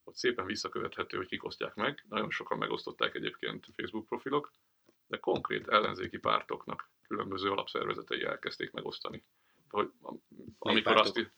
ott 0.03 0.15
szépen 0.15 0.45
visszakövethető, 0.45 1.17
hogy 1.17 1.27
kik 1.27 1.43
osztják 1.43 1.75
meg. 1.75 2.05
Nagyon 2.09 2.29
sokan 2.29 2.57
megosztották 2.57 3.15
egyébként 3.15 3.65
Facebook 3.75 4.05
profilok, 4.05 4.51
de 5.07 5.17
konkrét 5.17 5.67
ellenzéki 5.67 6.17
pártoknak 6.17 6.89
különböző 7.07 7.51
alapszervezetei 7.51 8.23
elkezdték 8.23 8.71
megosztani. 8.71 9.23
Hogy, 9.69 9.91
amikor 10.57 10.97
azt, 10.97 11.31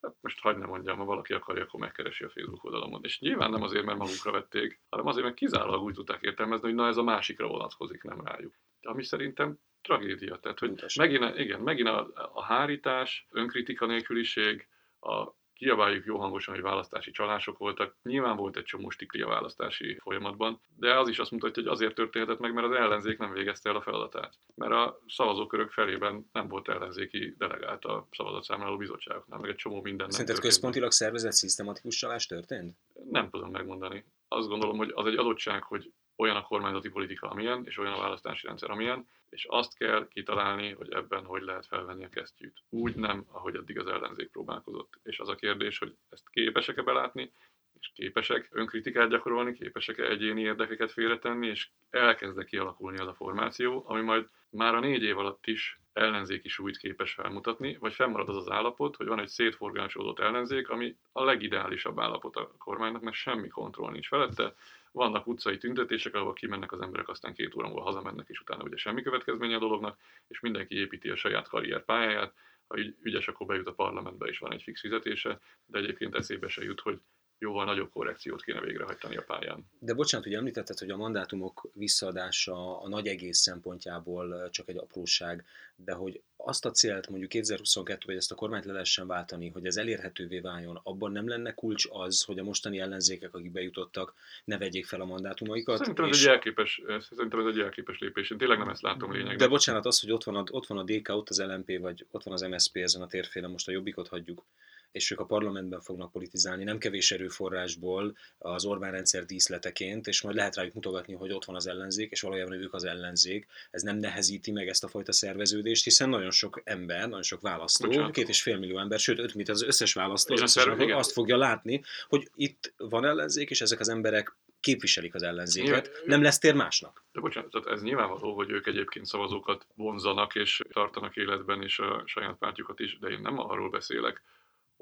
hát 0.00 0.16
most 0.20 0.40
hagyd 0.40 0.58
ne 0.58 0.66
mondjam, 0.66 0.98
ha 0.98 1.04
valaki 1.04 1.32
akarja, 1.32 1.62
akkor 1.62 1.80
megkeresi 1.80 2.24
a 2.24 2.30
Facebook 2.30 2.64
oldalamon. 2.64 3.04
És 3.04 3.20
nyilván 3.20 3.50
nem 3.50 3.62
azért, 3.62 3.84
mert 3.84 3.98
magukra 3.98 4.30
vették, 4.30 4.80
hanem 4.88 5.06
azért, 5.06 5.24
mert 5.24 5.36
kizárólag 5.36 5.82
úgy 5.82 5.94
tudták 5.94 6.22
értelmezni, 6.22 6.66
hogy 6.66 6.76
na 6.76 6.86
ez 6.86 6.96
a 6.96 7.02
másikra 7.02 7.46
vonatkozik, 7.46 8.02
nem 8.02 8.20
rájuk. 8.24 8.54
De 8.80 8.88
ami 8.88 9.04
szerintem 9.04 9.58
tragédia. 9.82 10.36
Tehát, 10.36 10.58
hogy 10.58 10.84
megint, 10.98 11.38
igen, 11.38 11.60
megint 11.60 11.88
a, 11.88 12.10
a 12.32 12.42
hárítás, 12.42 13.26
önkritika 13.30 13.86
nélküliség, 13.86 14.68
a 15.00 15.40
kiabáljuk 15.62 16.04
jó 16.04 16.18
hangosan, 16.18 16.54
hogy 16.54 16.62
választási 16.62 17.10
csalások 17.10 17.58
voltak. 17.58 17.96
Nyilván 18.02 18.36
volt 18.36 18.56
egy 18.56 18.64
csomó 18.64 18.90
stikli 18.90 19.22
a 19.22 19.28
választási 19.28 19.98
folyamatban, 20.00 20.60
de 20.76 20.98
az 20.98 21.08
is 21.08 21.18
azt 21.18 21.30
mutatja, 21.30 21.62
hogy 21.62 21.72
azért 21.72 21.94
történhetett 21.94 22.38
meg, 22.38 22.52
mert 22.52 22.66
az 22.66 22.72
ellenzék 22.74 23.18
nem 23.18 23.32
végezte 23.32 23.68
el 23.68 23.76
a 23.76 23.80
feladatát. 23.80 24.38
Mert 24.54 24.72
a 24.72 25.00
szavazókörök 25.06 25.70
felében 25.70 26.28
nem 26.32 26.48
volt 26.48 26.68
ellenzéki 26.68 27.34
delegált 27.38 27.84
a 27.84 28.08
szavazatszámláló 28.10 28.76
bizottságoknál, 28.76 29.38
meg 29.38 29.50
egy 29.50 29.56
csomó 29.56 29.82
minden. 29.82 30.10
Szerinted 30.10 30.38
központilag 30.38 30.90
szervezett 30.90 31.32
szisztematikus 31.32 31.96
csalás 31.96 32.26
történt? 32.26 32.76
Nem 33.10 33.30
tudom 33.30 33.50
megmondani. 33.50 34.04
Azt 34.28 34.48
gondolom, 34.48 34.76
hogy 34.76 34.90
az 34.94 35.06
egy 35.06 35.16
adottság, 35.16 35.62
hogy 35.62 35.92
olyan 36.22 36.36
a 36.36 36.42
kormányzati 36.42 36.88
politika, 36.88 37.28
amilyen, 37.28 37.62
és 37.64 37.78
olyan 37.78 37.92
a 37.92 38.00
választási 38.00 38.46
rendszer, 38.46 38.70
amilyen, 38.70 39.08
és 39.30 39.44
azt 39.44 39.76
kell 39.76 40.08
kitalálni, 40.08 40.72
hogy 40.72 40.92
ebben 40.92 41.24
hogy 41.24 41.42
lehet 41.42 41.66
felvenni 41.66 42.04
a 42.04 42.08
kesztyűt. 42.08 42.62
Úgy 42.68 42.94
nem, 42.94 43.24
ahogy 43.30 43.56
eddig 43.56 43.78
az 43.78 43.86
ellenzék 43.86 44.30
próbálkozott. 44.30 44.98
És 45.02 45.18
az 45.18 45.28
a 45.28 45.34
kérdés, 45.34 45.78
hogy 45.78 45.96
ezt 46.10 46.30
képesek-e 46.30 46.82
belátni, 46.82 47.32
és 47.80 47.90
képesek 47.94 48.48
önkritikát 48.50 49.08
gyakorolni, 49.08 49.52
képesek-e 49.52 50.08
egyéni 50.08 50.40
érdekeket 50.40 50.92
félretenni, 50.92 51.46
és 51.46 51.68
elkezde 51.90 52.44
kialakulni 52.44 52.98
az 52.98 53.06
a 53.06 53.14
formáció, 53.14 53.84
ami 53.86 54.00
majd 54.00 54.28
már 54.50 54.74
a 54.74 54.80
négy 54.80 55.02
év 55.02 55.18
alatt 55.18 55.46
is 55.46 55.80
ellenzéki 55.92 56.48
súlyt 56.48 56.76
képes 56.76 57.12
felmutatni, 57.12 57.76
vagy 57.80 57.94
fennmarad 57.94 58.28
az 58.28 58.36
az 58.36 58.50
állapot, 58.50 58.96
hogy 58.96 59.06
van 59.06 59.20
egy 59.20 59.28
szétforgásodott 59.28 60.18
ellenzék, 60.18 60.68
ami 60.68 60.96
a 61.12 61.24
legideálisabb 61.24 62.00
állapot 62.00 62.36
a 62.36 62.54
kormánynak, 62.58 63.02
mert 63.02 63.16
semmi 63.16 63.48
kontroll 63.48 63.90
nincs 63.90 64.08
felette, 64.08 64.54
vannak 64.92 65.26
utcai 65.26 65.58
tüntetések, 65.58 66.14
ahol 66.14 66.32
kimennek 66.32 66.72
az 66.72 66.80
emberek, 66.80 67.08
aztán 67.08 67.34
két 67.34 67.54
óra 67.56 67.68
múlva 67.68 67.82
hazamennek, 67.82 68.28
és 68.28 68.40
utána 68.40 68.62
ugye 68.62 68.76
semmi 68.76 69.02
következménye 69.02 69.56
a 69.56 69.58
dolognak, 69.58 69.98
és 70.28 70.40
mindenki 70.40 70.74
építi 70.74 71.10
a 71.10 71.16
saját 71.16 71.48
karrierpályáját, 71.48 72.34
ha 72.66 72.78
ügyes, 73.02 73.28
akkor 73.28 73.46
bejut 73.46 73.66
a 73.66 73.74
parlamentbe, 73.74 74.26
és 74.26 74.38
van 74.38 74.52
egy 74.52 74.62
fix 74.62 74.80
fizetése, 74.80 75.40
de 75.66 75.78
egyébként 75.78 76.14
eszébe 76.14 76.48
se 76.48 76.62
jut, 76.62 76.80
hogy 76.80 77.00
jóval 77.42 77.64
nagyobb 77.64 77.90
korrekciót 77.90 78.42
kéne 78.42 78.60
végrehajtani 78.60 79.16
a 79.16 79.22
pályán. 79.22 79.64
De 79.78 79.94
bocsánat, 79.94 80.26
hogy 80.26 80.34
említetted, 80.34 80.78
hogy 80.78 80.90
a 80.90 80.96
mandátumok 80.96 81.70
visszaadása 81.72 82.80
a 82.80 82.88
nagy 82.88 83.06
egész 83.06 83.38
szempontjából 83.38 84.50
csak 84.50 84.68
egy 84.68 84.76
apróság, 84.76 85.44
de 85.76 85.92
hogy 85.92 86.20
azt 86.36 86.64
a 86.64 86.70
célt 86.70 87.08
mondjuk 87.08 87.30
2022 87.30 88.02
hogy 88.06 88.16
ezt 88.16 88.32
a 88.32 88.34
kormányt 88.34 88.64
le 88.64 88.72
lehessen 88.72 89.06
váltani, 89.06 89.48
hogy 89.48 89.66
ez 89.66 89.76
elérhetővé 89.76 90.40
váljon, 90.40 90.80
abban 90.82 91.12
nem 91.12 91.28
lenne 91.28 91.54
kulcs 91.54 91.84
az, 91.90 92.22
hogy 92.22 92.38
a 92.38 92.42
mostani 92.42 92.80
ellenzékek, 92.80 93.34
akik 93.34 93.52
bejutottak, 93.52 94.14
ne 94.44 94.58
vegyék 94.58 94.86
fel 94.86 95.00
a 95.00 95.04
mandátumaikat. 95.04 95.78
Szerintem 95.78 96.04
ez, 96.04 96.16
és... 96.16 96.22
egy, 96.22 96.28
elképes, 96.28 96.82
szerintem 97.10 97.40
ez 97.40 97.46
egy 97.46 97.60
elképes 97.60 97.98
lépés. 97.98 98.30
Én 98.30 98.38
tényleg 98.38 98.58
nem 98.58 98.68
ezt 98.68 98.82
látom 98.82 99.12
lényegben. 99.12 99.36
De 99.36 99.48
bocsánat, 99.48 99.86
az, 99.86 100.00
hogy 100.00 100.12
ott 100.12 100.24
van, 100.24 100.36
a, 100.36 100.44
ott 100.50 100.66
van 100.66 100.78
a 100.78 100.84
DK, 100.84 101.08
ott 101.08 101.28
az 101.28 101.40
LMP, 101.40 101.78
vagy 101.78 102.06
ott 102.10 102.22
van 102.22 102.34
az 102.34 102.40
MSP 102.40 102.76
ezen 102.76 103.02
a 103.02 103.06
térfélen, 103.06 103.50
most 103.50 103.68
a 103.68 103.72
jobbikot 103.72 104.08
hagyjuk 104.08 104.44
és 104.92 105.10
ők 105.10 105.20
a 105.20 105.24
parlamentben 105.24 105.80
fognak 105.80 106.12
politizálni, 106.12 106.64
nem 106.64 106.78
kevés 106.78 107.10
erőforrásból 107.10 108.16
az 108.38 108.64
Orbán 108.64 108.90
rendszer 108.90 109.24
díszleteként, 109.24 110.06
és 110.06 110.22
majd 110.22 110.36
lehet 110.36 110.54
rájuk 110.56 110.74
mutogatni, 110.74 111.14
hogy 111.14 111.32
ott 111.32 111.44
van 111.44 111.56
az 111.56 111.66
ellenzék, 111.66 112.10
és 112.10 112.20
valójában 112.20 112.52
ők 112.52 112.74
az 112.74 112.84
ellenzék. 112.84 113.46
Ez 113.70 113.82
nem 113.82 113.96
nehezíti 113.96 114.50
meg 114.50 114.68
ezt 114.68 114.84
a 114.84 114.88
fajta 114.88 115.12
szerveződést, 115.12 115.84
hiszen 115.84 116.08
nagyon 116.08 116.30
sok 116.30 116.60
ember, 116.64 117.00
nagyon 117.00 117.22
sok 117.22 117.40
választó, 117.40 117.86
Bocsánat. 117.86 118.12
két 118.12 118.28
és 118.28 118.42
fél 118.42 118.58
millió 118.58 118.78
ember, 118.78 118.98
sőt, 118.98 119.18
öt, 119.18 119.34
mint 119.34 119.48
az 119.48 119.62
összes 119.62 119.92
választó, 119.92 120.34
az 120.34 120.40
összes 120.40 120.66
azt 120.66 121.12
fogja 121.12 121.36
látni, 121.36 121.82
hogy 122.08 122.30
itt 122.34 122.72
van 122.76 123.04
ellenzék, 123.04 123.50
és 123.50 123.60
ezek 123.60 123.80
az 123.80 123.88
emberek 123.88 124.36
képviselik 124.60 125.14
az 125.14 125.22
ellenzéket, 125.22 125.86
Nyilván, 125.86 126.02
nem 126.04 126.22
lesz 126.22 126.38
tér 126.38 126.54
másnak. 126.54 127.04
De 127.12 127.20
bocsánat, 127.20 127.50
tehát 127.50 127.66
ez 127.66 127.82
nyilvánvaló, 127.82 128.34
hogy 128.34 128.50
ők 128.50 128.66
egyébként 128.66 129.06
szavazókat 129.06 129.66
vonzanak 129.74 130.34
és 130.34 130.62
tartanak 130.72 131.16
életben, 131.16 131.62
és 131.62 131.78
a 131.78 132.02
saját 132.06 132.36
pártjukat 132.38 132.80
is, 132.80 132.98
de 132.98 133.08
én 133.08 133.20
nem 133.20 133.38
arról 133.38 133.70
beszélek, 133.70 134.22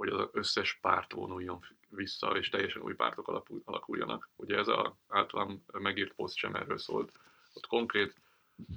hogy 0.01 0.09
az 0.09 0.29
összes 0.33 0.79
párt 0.81 1.13
vonuljon 1.13 1.61
vissza, 1.89 2.29
és 2.29 2.49
teljesen 2.49 2.83
új 2.83 2.95
pártok 2.95 3.45
alakuljanak. 3.65 4.29
Ugye 4.37 4.57
ez 4.59 4.69
az 4.69 4.93
általam 5.09 5.65
megírt 5.73 6.13
poszt 6.13 6.37
sem 6.37 6.55
erről 6.55 6.79
szólt. 6.79 7.13
Ott 7.55 7.67
konkrét 7.67 8.15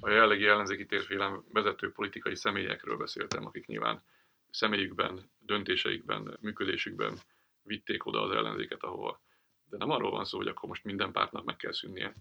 a 0.00 0.08
jelenlegi 0.08 0.46
ellenzéki 0.46 0.86
térfélem 0.86 1.44
vezető 1.52 1.92
politikai 1.92 2.36
személyekről 2.36 2.96
beszéltem, 2.96 3.46
akik 3.46 3.66
nyilván 3.66 4.02
személyükben, 4.50 5.30
döntéseikben, 5.38 6.36
működésükben 6.40 7.18
vitték 7.62 8.06
oda 8.06 8.22
az 8.22 8.30
ellenzéket, 8.30 8.82
ahova 8.82 9.20
de 9.64 9.76
nem 9.76 9.90
arról 9.90 10.10
van 10.10 10.24
szó, 10.24 10.36
hogy 10.36 10.48
akkor 10.48 10.68
most 10.68 10.84
minden 10.84 11.12
pártnak 11.12 11.44
meg 11.44 11.56
kell 11.56 11.72
szűnnie. 11.72 12.14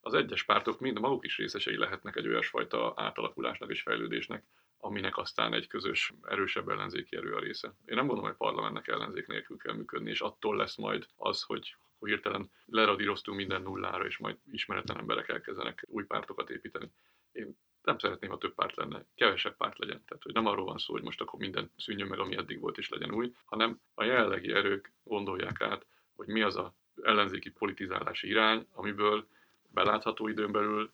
Az 0.00 0.14
egyes 0.14 0.44
pártok 0.44 0.80
mind 0.80 0.98
maguk 0.98 1.24
is 1.24 1.36
részesei 1.36 1.76
lehetnek 1.76 2.16
egy 2.16 2.28
olyasfajta 2.28 2.92
átalakulásnak 2.96 3.70
és 3.70 3.82
fejlődésnek, 3.82 4.44
aminek 4.84 5.16
aztán 5.16 5.54
egy 5.54 5.66
közös, 5.66 6.12
erősebb 6.22 6.68
ellenzéki 6.68 7.16
erő 7.16 7.34
a 7.34 7.38
része. 7.38 7.66
Én 7.66 7.96
nem 7.96 8.06
gondolom, 8.06 8.30
hogy 8.30 8.38
parlamentnek 8.38 8.88
ellenzék 8.88 9.26
nélkül 9.26 9.56
kell 9.56 9.74
működni, 9.74 10.10
és 10.10 10.20
attól 10.20 10.56
lesz 10.56 10.76
majd 10.76 11.06
az, 11.16 11.42
hogy 11.42 11.76
hirtelen 12.00 12.50
leradíroztunk 12.66 13.36
minden 13.36 13.62
nullára, 13.62 14.06
és 14.06 14.18
majd 14.18 14.36
ismeretlen 14.50 14.98
emberek 14.98 15.28
elkezdenek 15.28 15.84
új 15.88 16.04
pártokat 16.04 16.50
építeni. 16.50 16.90
Én 17.32 17.56
nem 17.82 17.98
szeretném, 17.98 18.30
ha 18.30 18.38
több 18.38 18.54
párt 18.54 18.76
lenne, 18.76 19.04
kevesebb 19.14 19.56
párt 19.56 19.78
legyen. 19.78 20.04
Tehát, 20.04 20.22
hogy 20.22 20.32
nem 20.32 20.46
arról 20.46 20.64
van 20.64 20.78
szó, 20.78 20.92
hogy 20.92 21.02
most 21.02 21.20
akkor 21.20 21.38
minden 21.38 21.70
szűnjön 21.76 22.08
meg, 22.08 22.18
ami 22.18 22.36
eddig 22.36 22.60
volt, 22.60 22.78
és 22.78 22.88
legyen 22.88 23.12
új, 23.12 23.32
hanem 23.44 23.80
a 23.94 24.04
jelenlegi 24.04 24.52
erők 24.52 24.92
gondolják 25.04 25.60
át, 25.60 25.86
hogy 26.16 26.26
mi 26.26 26.42
az 26.42 26.56
a 26.56 26.74
ellenzéki 27.02 27.50
politizálási 27.50 28.28
irány, 28.28 28.66
amiből 28.72 29.26
belátható 29.68 30.28
időn 30.28 30.52
belül 30.52 30.90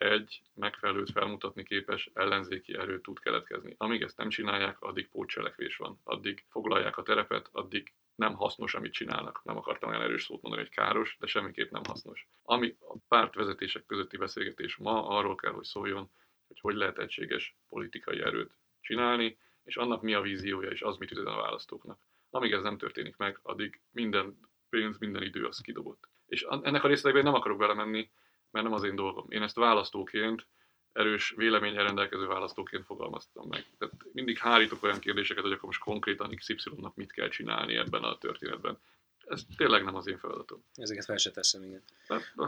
egy 0.00 0.42
megfelelőt 0.54 1.10
felmutatni 1.10 1.62
képes 1.62 2.10
ellenzéki 2.14 2.76
erő 2.76 3.00
tud 3.00 3.18
keletkezni. 3.18 3.74
Amíg 3.78 4.02
ezt 4.02 4.16
nem 4.16 4.28
csinálják, 4.28 4.80
addig 4.80 5.08
pótcselekvés 5.08 5.76
van. 5.76 6.00
Addig 6.04 6.44
foglalják 6.48 6.96
a 6.96 7.02
terepet, 7.02 7.48
addig 7.52 7.92
nem 8.14 8.34
hasznos, 8.34 8.74
amit 8.74 8.92
csinálnak. 8.92 9.40
Nem 9.44 9.56
akartam 9.56 9.88
olyan 9.88 10.02
erős 10.02 10.24
szót 10.24 10.42
mondani, 10.42 10.66
hogy 10.66 10.74
káros, 10.74 11.16
de 11.20 11.26
semmiképp 11.26 11.70
nem 11.70 11.82
hasznos. 11.88 12.28
Ami 12.42 12.76
a 12.80 12.96
pártvezetések 13.08 13.86
közötti 13.86 14.16
beszélgetés 14.16 14.76
ma 14.76 15.08
arról 15.08 15.34
kell, 15.34 15.52
hogy 15.52 15.64
szóljon, 15.64 16.10
hogy 16.46 16.60
hogy 16.60 16.74
lehet 16.74 16.98
egységes 16.98 17.56
politikai 17.68 18.20
erőt 18.20 18.56
csinálni, 18.80 19.38
és 19.64 19.76
annak 19.76 20.02
mi 20.02 20.14
a 20.14 20.20
víziója, 20.20 20.70
és 20.70 20.82
az 20.82 20.96
mit 20.96 21.10
üzen 21.10 21.26
a 21.26 21.40
választóknak. 21.40 22.00
Amíg 22.30 22.52
ez 22.52 22.62
nem 22.62 22.78
történik 22.78 23.16
meg, 23.16 23.38
addig 23.42 23.80
minden 23.90 24.38
pénz, 24.68 24.98
minden 24.98 25.22
idő 25.22 25.44
az 25.44 25.60
kidobott. 25.60 26.08
És 26.26 26.42
ennek 26.42 26.84
a 26.84 26.88
részletében 26.88 27.24
nem 27.24 27.34
akarok 27.34 27.58
belemenni, 27.58 28.10
mert 28.50 28.64
nem 28.64 28.74
az 28.74 28.84
én 28.84 28.94
dolgom. 28.94 29.26
Én 29.28 29.42
ezt 29.42 29.56
választóként, 29.56 30.46
erős 30.92 31.32
véleménye 31.36 31.82
rendelkező 31.82 32.26
választóként 32.26 32.84
fogalmaztam 32.84 33.48
meg. 33.48 33.66
Tehát 33.78 33.94
mindig 34.12 34.38
hárítok 34.38 34.82
olyan 34.82 34.98
kérdéseket, 34.98 35.42
hogy 35.42 35.52
akkor 35.52 35.64
most 35.64 35.80
konkrétan 35.80 36.34
XY-nak 36.34 36.94
mit 36.94 37.12
kell 37.12 37.28
csinálni 37.28 37.76
ebben 37.76 38.02
a 38.02 38.18
történetben. 38.18 38.78
Ez 39.26 39.42
tényleg 39.56 39.84
nem 39.84 39.94
az 39.94 40.06
én 40.06 40.18
feladatom. 40.18 40.64
Ezeket 40.74 41.04
fel 41.04 41.16
se 41.16 41.30
teszem, 41.30 41.62
igen. 41.62 41.82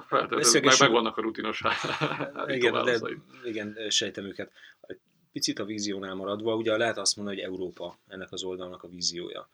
Felteszem, 0.06 0.64
meg, 0.64 0.76
meg 0.78 0.90
vannak 0.90 1.16
a 1.16 1.20
rutinos 1.20 1.62
igen, 2.46 2.84
de, 2.84 2.98
igen, 3.44 3.90
sejtem 3.90 4.24
őket. 4.24 4.52
Picit 5.32 5.58
a 5.58 5.64
víziónál 5.64 6.14
maradva, 6.14 6.56
ugye 6.56 6.76
lehet 6.76 6.98
azt 6.98 7.16
mondani, 7.16 7.36
hogy 7.40 7.46
Európa 7.46 7.98
ennek 8.06 8.32
az 8.32 8.42
oldalnak 8.42 8.82
a 8.82 8.88
víziója. 8.88 9.48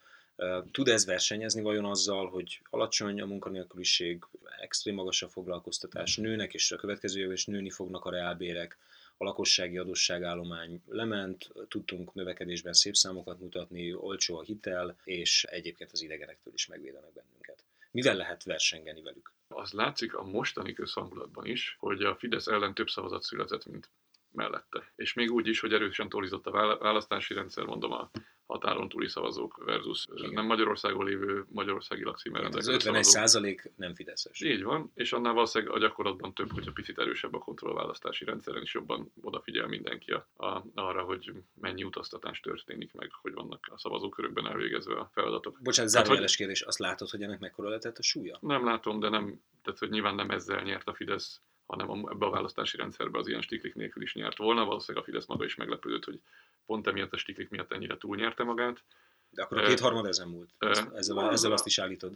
Tud 0.71 0.87
ez 0.87 1.05
versenyezni 1.05 1.61
vajon 1.61 1.85
azzal, 1.85 2.29
hogy 2.29 2.61
alacsony 2.69 3.21
a 3.21 3.25
munkanélküliség, 3.25 4.23
extrém 4.59 4.95
magas 4.95 5.21
a 5.21 5.27
foglalkoztatás, 5.27 6.17
nőnek, 6.17 6.53
és 6.53 6.71
a 6.71 6.77
következő 6.77 7.19
évben 7.19 7.33
is 7.33 7.45
nőni 7.45 7.69
fognak 7.69 8.05
a 8.05 8.09
reálbérek, 8.09 8.77
a 9.17 9.23
lakossági 9.23 9.77
adósságállomány 9.77 10.81
lement, 10.87 11.51
tudtunk 11.67 12.13
növekedésben 12.13 12.73
szép 12.73 12.95
számokat 12.95 13.39
mutatni, 13.39 13.93
olcsó 13.93 14.37
a 14.37 14.41
hitel, 14.41 14.97
és 15.03 15.43
egyébként 15.43 15.91
az 15.91 16.01
idegenektől 16.01 16.53
is 16.53 16.67
megvédenek 16.67 17.13
bennünket. 17.13 17.63
Mivel 17.91 18.15
lehet 18.15 18.43
versengeni 18.43 19.01
velük? 19.01 19.31
Az 19.47 19.71
látszik 19.71 20.15
a 20.15 20.23
mostani 20.23 20.73
közhangulatban 20.73 21.45
is, 21.45 21.75
hogy 21.79 22.03
a 22.03 22.15
Fidesz 22.15 22.47
ellen 22.47 22.73
több 22.73 22.89
szavazat 22.89 23.23
született, 23.23 23.65
mint 23.65 23.89
mellette. 24.31 24.91
És 24.95 25.13
még 25.13 25.31
úgy 25.31 25.47
is, 25.47 25.59
hogy 25.59 25.73
erősen 25.73 26.09
torzított 26.09 26.45
a 26.45 26.77
választási 26.77 27.33
rendszer, 27.33 27.63
mondom, 27.63 27.91
a 27.91 28.11
határon 28.49 28.89
túli 28.89 29.07
szavazók 29.07 29.63
versus 29.65 30.07
Igen. 30.15 30.33
nem 30.33 30.45
Magyarországon 30.45 31.05
lévő 31.05 31.45
magyarországi 31.49 32.03
lakcímmel 32.03 32.41
rendelkező 32.41 32.73
Az 32.73 32.85
51 32.85 33.03
százalék 33.03 33.71
nem 33.75 33.95
fideszes. 33.95 34.41
Így 34.41 34.63
van, 34.63 34.91
és 34.93 35.13
annál 35.13 35.33
valószínűleg 35.33 35.75
a 35.75 35.79
gyakorlatban 35.79 36.33
több, 36.33 36.51
hogyha 36.51 36.71
picit 36.71 36.99
erősebb 36.99 37.33
a 37.33 37.37
kontrollválasztási 37.37 38.25
rendszeren, 38.25 38.61
is 38.61 38.73
jobban 38.73 39.11
odafigyel 39.21 39.67
mindenki 39.67 40.11
a, 40.11 40.27
a, 40.35 40.63
arra, 40.73 41.03
hogy 41.03 41.31
mennyi 41.53 41.83
utaztatás 41.83 42.39
történik 42.39 42.93
meg, 42.93 43.11
hogy 43.21 43.33
vannak 43.33 43.67
a 43.71 43.77
szavazókörökben 43.77 44.47
elvégezve 44.47 44.95
a 44.95 45.09
feladatok. 45.13 45.59
Bocsánat, 45.61 45.91
zárójeles 45.91 46.35
kérdés, 46.35 46.61
azt 46.61 46.79
látod, 46.79 47.09
hogy 47.09 47.21
ennek 47.21 47.39
mekkora 47.39 47.67
lehetett 47.67 47.97
a 47.97 48.03
súlya? 48.03 48.37
Nem 48.41 48.65
látom, 48.65 48.99
de 48.99 49.09
nem, 49.09 49.41
tehát 49.63 49.79
hogy 49.79 49.89
nyilván 49.89 50.15
nem 50.15 50.29
ezzel 50.29 50.61
nyert 50.61 50.87
a 50.87 50.93
Fidesz 50.93 51.41
hanem 51.69 51.89
ebbe 51.89 52.25
a 52.25 52.29
választási 52.29 52.77
rendszerbe 52.77 53.17
az 53.19 53.27
ilyen 53.27 53.41
stiklik 53.41 53.75
nélkül 53.75 54.03
is 54.03 54.13
nyert 54.13 54.37
volna. 54.37 54.65
Valószínűleg 54.65 55.03
a 55.03 55.05
Fidesz 55.05 55.25
maga 55.25 55.45
is 55.45 55.55
meglepődött, 55.55 56.03
hogy 56.03 56.19
pont 56.65 56.87
emiatt 56.87 57.13
a 57.13 57.17
stiklik 57.17 57.49
miatt 57.49 57.71
ennyire 57.71 57.97
túlnyerte 57.97 58.43
magát. 58.43 58.83
De 59.29 59.41
akkor 59.41 59.57
a 59.57 59.67
kétharmad 59.67 60.05
ezen 60.05 60.27
múlt. 60.27 60.49
Ezzel, 60.57 61.29
ezzel 61.31 61.51
azt 61.51 61.65
is 61.65 61.79
állítod. 61.79 62.15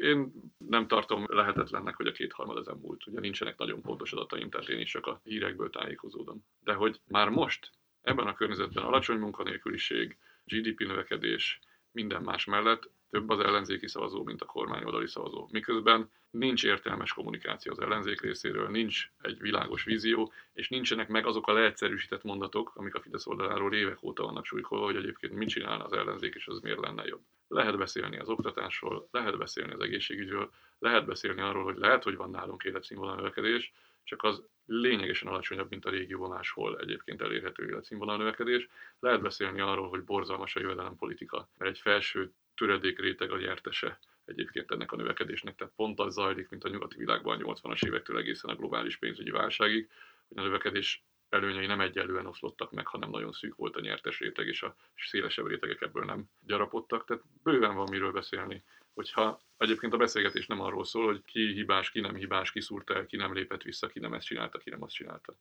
Én 0.00 0.32
nem 0.58 0.86
tartom 0.86 1.24
lehetetlennek, 1.28 1.96
hogy 1.96 2.06
a 2.06 2.12
kétharmad 2.12 2.56
ezen 2.56 2.76
múlt. 2.76 3.06
Ugye 3.06 3.20
nincsenek 3.20 3.58
nagyon 3.58 3.82
pontos 3.82 4.12
adataim, 4.12 4.50
tehát 4.50 4.68
én 4.68 4.80
is 4.80 4.90
csak 4.90 5.06
a 5.06 5.20
hírekből 5.24 5.70
tájékozódom. 5.70 6.44
De 6.64 6.72
hogy 6.72 7.00
már 7.06 7.28
most 7.28 7.70
ebben 8.00 8.26
a 8.26 8.34
környezetben 8.34 8.84
alacsony 8.84 9.18
munkanélküliség, 9.18 10.18
GDP 10.44 10.78
növekedés, 10.78 11.60
minden 11.92 12.22
más 12.22 12.44
mellett 12.44 12.90
több 13.10 13.28
az 13.28 13.40
ellenzéki 13.40 13.88
szavazó, 13.88 14.24
mint 14.24 14.42
a 14.42 14.46
kormányoldali 14.46 15.06
szavazó. 15.06 15.48
Miközben 15.52 16.10
nincs 16.30 16.64
értelmes 16.64 17.12
kommunikáció 17.12 17.72
az 17.72 17.80
ellenzék 17.80 18.20
részéről, 18.20 18.68
nincs 18.68 19.10
egy 19.20 19.40
világos 19.40 19.84
vízió, 19.84 20.32
és 20.52 20.68
nincsenek 20.68 21.08
meg 21.08 21.26
azok 21.26 21.46
a 21.46 21.52
leegyszerűsített 21.52 22.22
mondatok, 22.22 22.72
amik 22.74 22.94
a 22.94 23.00
Fidesz 23.00 23.26
oldaláról 23.26 23.74
évek 23.74 24.02
óta 24.02 24.24
vannak 24.24 24.44
súlykolva, 24.44 24.84
hogy 24.84 24.96
egyébként 24.96 25.32
mit 25.32 25.48
csinálna 25.48 25.84
az 25.84 25.92
ellenzék, 25.92 26.34
és 26.34 26.46
az 26.46 26.60
miért 26.60 26.80
lenne 26.80 27.04
jobb. 27.04 27.22
Lehet 27.48 27.78
beszélni 27.78 28.18
az 28.18 28.28
oktatásról, 28.28 29.08
lehet 29.10 29.38
beszélni 29.38 29.72
az 29.72 29.80
egészségügyről, 29.80 30.50
lehet 30.78 31.06
beszélni 31.06 31.40
arról, 31.40 31.64
hogy 31.64 31.76
lehet, 31.76 32.02
hogy 32.02 32.16
van 32.16 32.30
nálunk 32.30 32.64
életszínvonal 32.64 33.16
növekedés, 33.16 33.72
csak 34.04 34.22
az 34.22 34.42
lényegesen 34.66 35.28
alacsonyabb, 35.28 35.70
mint 35.70 35.84
a 35.84 35.90
régióban 35.90 36.30
máshol 36.30 36.78
egyébként 36.78 37.22
elérhető 37.22 37.66
életszínvonal 37.66 38.16
növekedés. 38.16 38.68
Lehet 39.00 39.22
beszélni 39.22 39.60
arról, 39.60 39.88
hogy 39.88 40.04
borzalmas 40.04 40.56
a 40.56 40.60
jövedelempolitika, 40.60 41.48
mert 41.58 41.70
egy 41.70 41.78
felső 41.78 42.32
töredék 42.60 42.98
réteg 42.98 43.30
a 43.30 43.38
nyertese 43.38 43.98
egyébként 44.24 44.70
ennek 44.70 44.92
a 44.92 44.96
növekedésnek. 44.96 45.54
Tehát 45.54 45.72
pont 45.76 46.00
az 46.00 46.14
zajlik, 46.14 46.48
mint 46.48 46.64
a 46.64 46.68
nyugati 46.68 46.96
világban 46.96 47.42
a 47.42 47.54
80-as 47.54 47.86
évektől 47.86 48.18
egészen 48.18 48.50
a 48.50 48.54
globális 48.54 48.96
pénzügyi 48.96 49.30
válságig, 49.30 49.88
hogy 50.28 50.38
a 50.38 50.42
növekedés 50.42 51.04
előnyei 51.28 51.66
nem 51.66 51.80
egyenlően 51.80 52.26
oszlottak 52.26 52.72
meg, 52.72 52.86
hanem 52.86 53.10
nagyon 53.10 53.32
szűk 53.32 53.54
volt 53.54 53.76
a 53.76 53.80
nyertes 53.80 54.18
réteg, 54.18 54.46
és 54.46 54.62
a 54.62 54.76
szélesebb 54.96 55.46
rétegek 55.46 55.80
ebből 55.80 56.04
nem 56.04 56.24
gyarapodtak. 56.46 57.04
Tehát 57.04 57.22
bőven 57.42 57.74
van 57.74 57.88
miről 57.90 58.12
beszélni. 58.12 58.64
Hogyha 58.94 59.40
egyébként 59.56 59.92
a 59.92 59.96
beszélgetés 59.96 60.46
nem 60.46 60.60
arról 60.60 60.84
szól, 60.84 61.06
hogy 61.06 61.22
ki 61.24 61.52
hibás, 61.52 61.90
ki 61.90 62.00
nem 62.00 62.14
hibás, 62.14 62.52
ki 62.52 62.60
szúrta 62.60 62.94
el, 62.94 63.06
ki 63.06 63.16
nem 63.16 63.34
lépett 63.34 63.62
vissza, 63.62 63.86
ki 63.86 63.98
nem 63.98 64.14
ezt 64.14 64.26
csinálta, 64.26 64.58
ki 64.58 64.70
nem 64.70 64.82
azt 64.82 64.94
csinálta. 64.94 65.36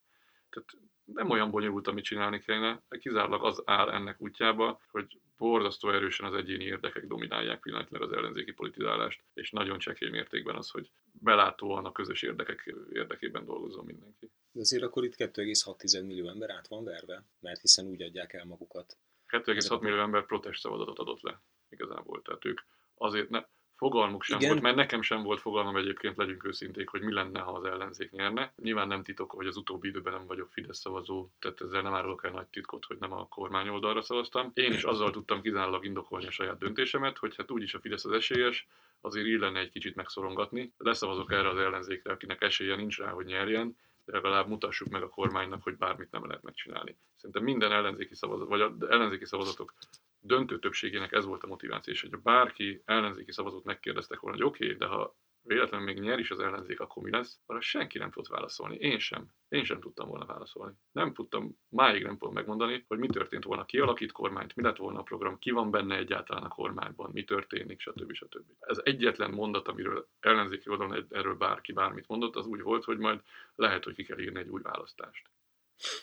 Tehát 0.49 0.69
nem 1.05 1.29
olyan 1.29 1.51
bonyolult, 1.51 1.87
amit 1.87 2.03
csinálni 2.03 2.39
kellene, 2.39 2.83
kizárólag 2.99 3.43
az 3.43 3.61
áll 3.65 3.89
ennek 3.89 4.21
útjába, 4.21 4.81
hogy 4.91 5.19
borzasztó 5.37 5.89
erősen 5.91 6.27
az 6.27 6.33
egyéni 6.33 6.63
érdekek 6.63 7.07
dominálják 7.07 7.59
pillanatnyilag 7.59 8.11
az 8.11 8.17
ellenzéki 8.17 8.51
politizálást, 8.51 9.23
és 9.33 9.51
nagyon 9.51 9.79
csekély 9.79 10.09
mértékben 10.09 10.55
az, 10.55 10.69
hogy 10.69 10.91
belátóan 11.11 11.85
a 11.85 11.91
közös 11.91 12.21
érdekek 12.21 12.75
érdekében 12.91 13.45
dolgozom 13.45 13.85
mindenki. 13.85 14.31
De 14.51 14.59
azért 14.59 14.83
akkor 14.83 15.03
itt 15.03 15.15
2,6 15.15 16.05
millió 16.05 16.27
ember 16.29 16.49
át 16.49 16.67
van 16.67 16.83
verve, 16.83 17.25
mert 17.39 17.61
hiszen 17.61 17.85
úgy 17.85 18.01
adják 18.01 18.33
el 18.33 18.45
magukat. 18.45 18.97
2,6 19.27 19.81
millió 19.81 19.99
ember 19.99 20.25
protest 20.25 20.61
szavazatot 20.61 20.99
adott 20.99 21.21
le 21.21 21.41
igazából. 21.69 22.21
Tehát 22.21 22.45
ők 22.45 22.59
azért 22.95 23.29
ne, 23.29 23.43
Fogalmuk 23.79 24.23
sem 24.23 24.37
Igen. 24.37 24.49
volt, 24.49 24.61
mert 24.61 24.75
nekem 24.75 25.01
sem 25.01 25.23
volt 25.23 25.39
fogalmam 25.39 25.75
egyébként, 25.75 26.17
legyünk 26.17 26.45
őszinték, 26.45 26.89
hogy 26.89 27.01
mi 27.01 27.13
lenne, 27.13 27.39
ha 27.39 27.51
az 27.51 27.63
ellenzék 27.63 28.11
nyerne. 28.11 28.53
Nyilván 28.55 28.87
nem 28.87 29.03
titok, 29.03 29.31
hogy 29.31 29.47
az 29.47 29.57
utóbbi 29.57 29.87
időben 29.87 30.13
nem 30.13 30.25
vagyok 30.27 30.49
Fidesz 30.51 30.79
szavazó, 30.79 31.29
tehát 31.39 31.61
ezzel 31.61 31.81
nem 31.81 31.93
árulok 31.93 32.23
el 32.25 32.31
nagy 32.31 32.47
titkot, 32.47 32.85
hogy 32.85 32.97
nem 32.99 33.13
a 33.13 33.27
kormány 33.27 33.67
oldalra 33.67 34.01
szavaztam. 34.01 34.51
Én 34.53 34.73
is 34.73 34.83
azzal 34.83 35.11
tudtam 35.11 35.41
kizárólag 35.41 35.85
indokolni 35.85 36.25
a 36.25 36.31
saját 36.31 36.57
döntésemet, 36.57 37.17
hogy 37.17 37.35
hát 37.35 37.51
úgyis 37.51 37.73
a 37.73 37.79
Fidesz 37.79 38.05
az 38.05 38.11
esélyes, 38.11 38.67
azért 39.01 39.27
illene 39.27 39.59
egy 39.59 39.71
kicsit 39.71 39.95
megszorongatni. 39.95 40.73
Leszavazok 40.77 41.31
erre 41.31 41.49
az 41.49 41.57
ellenzékre, 41.57 42.11
akinek 42.11 42.41
esélye 42.41 42.75
nincs 42.75 42.97
rá, 42.97 43.09
hogy 43.09 43.25
nyerjen, 43.25 43.77
legalább 44.11 44.47
mutassuk 44.47 44.87
meg 44.89 45.03
a 45.03 45.09
kormánynak, 45.09 45.63
hogy 45.63 45.77
bármit 45.77 46.11
nem 46.11 46.25
lehet 46.25 46.43
megcsinálni. 46.43 46.97
Szerintem 47.15 47.43
minden 47.43 47.71
ellenzéki 47.71 48.15
szavazat, 48.15 48.47
vagy 48.47 48.61
ellenzéki 48.89 49.25
szavazatok 49.25 49.73
döntő 50.19 50.59
többségének 50.59 51.11
ez 51.11 51.25
volt 51.25 51.43
a 51.43 51.47
motiváció, 51.47 51.93
és 51.93 52.01
hogy 52.01 52.19
bárki 52.21 52.81
ellenzéki 52.85 53.31
szavazót 53.31 53.63
megkérdeztek 53.63 54.19
volna, 54.19 54.37
hogy 54.37 54.45
oké, 54.45 54.65
okay, 54.65 54.77
de 54.77 54.85
ha 54.85 55.15
véletlenül 55.49 55.85
még 55.85 55.99
nyer 55.99 56.19
is 56.19 56.31
az 56.31 56.39
ellenzék, 56.39 56.79
akkor 56.79 57.03
mi 57.03 57.11
lesz? 57.11 57.39
Arra 57.45 57.61
senki 57.61 57.97
nem 57.97 58.11
tudott 58.11 58.29
válaszolni. 58.29 58.75
Én 58.75 58.99
sem. 58.99 59.27
Én 59.47 59.63
sem 59.63 59.79
tudtam 59.79 60.07
volna 60.07 60.25
válaszolni. 60.25 60.73
Nem 60.91 61.13
tudtam, 61.13 61.57
máig 61.69 62.03
nem 62.03 62.17
tudom 62.17 62.33
megmondani, 62.33 62.85
hogy 62.87 62.97
mi 62.97 63.07
történt 63.07 63.43
volna, 63.43 63.65
ki 63.65 63.79
alakít 63.79 64.11
kormányt, 64.11 64.55
mi 64.55 64.63
lett 64.63 64.77
volna 64.77 64.99
a 64.99 65.03
program, 65.03 65.39
ki 65.39 65.51
van 65.51 65.71
benne 65.71 65.97
egyáltalán 65.97 66.43
a 66.43 66.47
kormányban, 66.47 67.09
mi 67.13 67.23
történik, 67.23 67.79
stb. 67.79 68.13
stb. 68.13 68.45
Ez 68.59 68.81
egyetlen 68.83 69.31
mondat, 69.31 69.67
amiről 69.67 70.09
ellenzéki 70.19 70.69
oldalon 70.69 71.07
erről 71.09 71.35
bárki 71.35 71.71
bármit 71.71 72.07
mondott, 72.07 72.35
az 72.35 72.45
úgy 72.45 72.61
volt, 72.61 72.83
hogy 72.83 72.97
majd 72.97 73.21
lehet, 73.55 73.83
hogy 73.83 73.95
ki 73.95 74.03
kell 74.03 74.19
írni 74.19 74.39
egy 74.39 74.49
új 74.49 74.61
választást. 74.61 75.29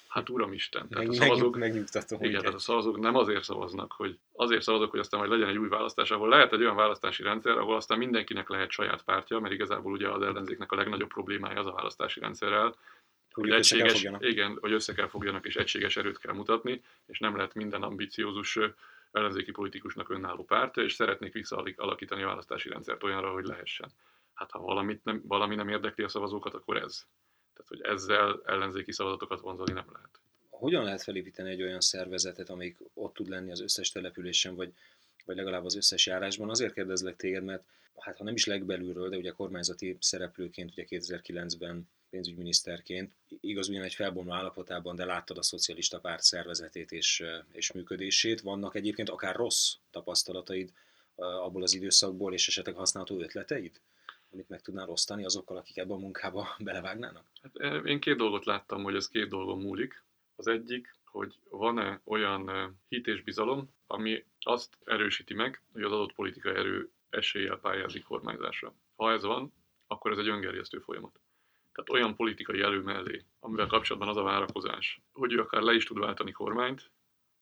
Hát 0.08 0.28
uramisten, 0.28 0.88
tehát 0.88 1.06
Meg, 1.06 1.16
a 1.16 1.22
szavazók, 1.22 1.56
megnyugtató, 1.56 2.16
igen, 2.20 2.40
tehát 2.40 2.54
a 2.54 2.58
szavazók 2.58 2.98
nem 2.98 3.16
azért 3.16 3.42
szavaznak, 3.42 3.92
hogy 3.92 4.18
azért 4.32 4.62
szavazok, 4.62 4.90
hogy 4.90 5.00
aztán 5.00 5.20
majd 5.20 5.32
legyen 5.32 5.48
egy 5.48 5.58
új 5.58 5.68
választás, 5.68 6.10
ahol 6.10 6.28
lehet 6.28 6.52
egy 6.52 6.60
olyan 6.60 6.76
választási 6.76 7.22
rendszer, 7.22 7.58
ahol 7.58 7.76
aztán 7.76 7.98
mindenkinek 7.98 8.48
lehet 8.48 8.70
saját 8.70 9.02
pártja, 9.02 9.38
mert 9.38 9.54
igazából 9.54 9.92
ugye 9.92 10.08
az 10.08 10.22
ellenzéknek 10.22 10.72
a 10.72 10.76
legnagyobb 10.76 11.08
problémája 11.08 11.60
az 11.60 11.66
a 11.66 11.72
választási 11.72 12.20
rendszerrel, 12.20 12.76
hogy, 13.32 13.48
hogy 13.48 13.58
egységes, 13.58 14.08
igen, 14.18 14.58
hogy 14.60 14.72
össze 14.72 14.94
kell 14.94 15.08
fogjanak 15.08 15.46
és 15.46 15.56
egységes 15.56 15.96
erőt 15.96 16.18
kell 16.18 16.34
mutatni, 16.34 16.82
és 17.06 17.18
nem 17.18 17.36
lehet 17.36 17.54
minden 17.54 17.82
ambiciózus 17.82 18.58
ellenzéki 19.12 19.50
politikusnak 19.50 20.08
önálló 20.08 20.44
pártja, 20.44 20.82
és 20.82 20.92
szeretnék 20.92 21.32
visszaalakítani 21.32 22.22
a 22.22 22.26
választási 22.26 22.68
rendszert 22.68 23.02
olyanra, 23.02 23.32
hogy 23.32 23.44
lehessen. 23.44 23.90
Hát 24.34 24.50
ha 24.50 24.58
valamit 24.58 25.04
nem, 25.04 25.22
valami 25.24 25.54
nem 25.54 25.68
érdekli 25.68 26.04
a 26.04 26.08
szavazókat, 26.08 26.54
akkor 26.54 26.76
ez. 26.76 27.06
Tehát, 27.56 27.68
hogy 27.68 27.80
ezzel 27.80 28.42
ellenzéki 28.44 28.92
szavazatokat 28.92 29.40
vonzani 29.40 29.72
nem 29.72 29.86
lehet. 29.92 30.20
Hogyan 30.48 30.84
lehet 30.84 31.02
felépíteni 31.02 31.50
egy 31.50 31.62
olyan 31.62 31.80
szervezetet, 31.80 32.50
amelyik 32.50 32.76
ott 32.94 33.14
tud 33.14 33.28
lenni 33.28 33.50
az 33.50 33.60
összes 33.60 33.90
településen, 33.90 34.54
vagy, 34.54 34.72
vagy 35.24 35.36
legalább 35.36 35.64
az 35.64 35.76
összes 35.76 36.06
járásban? 36.06 36.50
Azért 36.50 36.74
kérdezlek 36.74 37.16
téged, 37.16 37.44
mert 37.44 37.62
hát 37.98 38.16
ha 38.16 38.24
nem 38.24 38.34
is 38.34 38.44
legbelülről, 38.44 39.08
de 39.08 39.16
ugye 39.16 39.30
kormányzati 39.30 39.96
szereplőként, 40.00 40.70
ugye 40.70 40.84
2009-ben 40.88 41.88
pénzügyminiszterként, 42.10 43.12
igaz 43.40 43.68
ugyan 43.68 43.82
egy 43.82 43.94
felbomló 43.94 44.32
állapotában, 44.32 44.96
de 44.96 45.04
láttad 45.04 45.38
a 45.38 45.42
szocialista 45.42 46.00
párt 46.00 46.22
szervezetét 46.22 46.92
és, 46.92 47.24
és 47.52 47.72
működését. 47.72 48.40
Vannak 48.40 48.74
egyébként 48.74 49.08
akár 49.08 49.36
rossz 49.36 49.74
tapasztalataid 49.90 50.72
abból 51.16 51.62
az 51.62 51.74
időszakból, 51.74 52.32
és 52.32 52.48
esetleg 52.48 52.74
használható 52.74 53.20
ötleteid? 53.20 53.80
Amit 54.32 54.48
meg 54.48 54.60
tudnál 54.60 54.88
osztani 54.88 55.24
azokkal, 55.24 55.56
akik 55.56 55.76
ebbe 55.76 55.94
a 55.94 55.98
munkába 55.98 56.48
belevágnának? 56.64 57.24
Hát 57.42 57.56
eh, 57.56 57.84
én 57.84 58.00
két 58.00 58.16
dolgot 58.16 58.44
láttam, 58.44 58.82
hogy 58.82 58.94
ez 58.94 59.08
két 59.08 59.28
dolgon 59.28 59.60
múlik. 59.60 60.04
Az 60.36 60.46
egyik, 60.46 60.94
hogy 61.04 61.38
van-e 61.50 62.00
olyan 62.04 62.50
eh, 62.50 62.68
hit 62.88 63.06
és 63.06 63.22
bizalom, 63.22 63.70
ami 63.86 64.24
azt 64.40 64.78
erősíti 64.84 65.34
meg, 65.34 65.62
hogy 65.72 65.82
az 65.82 65.92
adott 65.92 66.12
politikai 66.12 66.54
erő 66.54 66.90
eséllyel 67.10 67.58
pályázik 67.58 68.04
kormányzásra. 68.04 68.74
Ha 68.96 69.12
ez 69.12 69.22
van, 69.22 69.52
akkor 69.86 70.12
ez 70.12 70.18
egy 70.18 70.28
öngerjesztő 70.28 70.78
folyamat. 70.78 71.20
Tehát 71.72 71.90
olyan 71.90 72.16
politikai 72.16 72.60
elő 72.60 72.80
mellé, 72.80 73.24
amivel 73.40 73.66
kapcsolatban 73.66 74.10
az 74.10 74.16
a 74.16 74.22
várakozás, 74.22 75.00
hogy 75.12 75.32
ő 75.32 75.40
akár 75.40 75.62
le 75.62 75.74
is 75.74 75.84
tud 75.84 75.98
váltani 75.98 76.32
kormányt, 76.32 76.90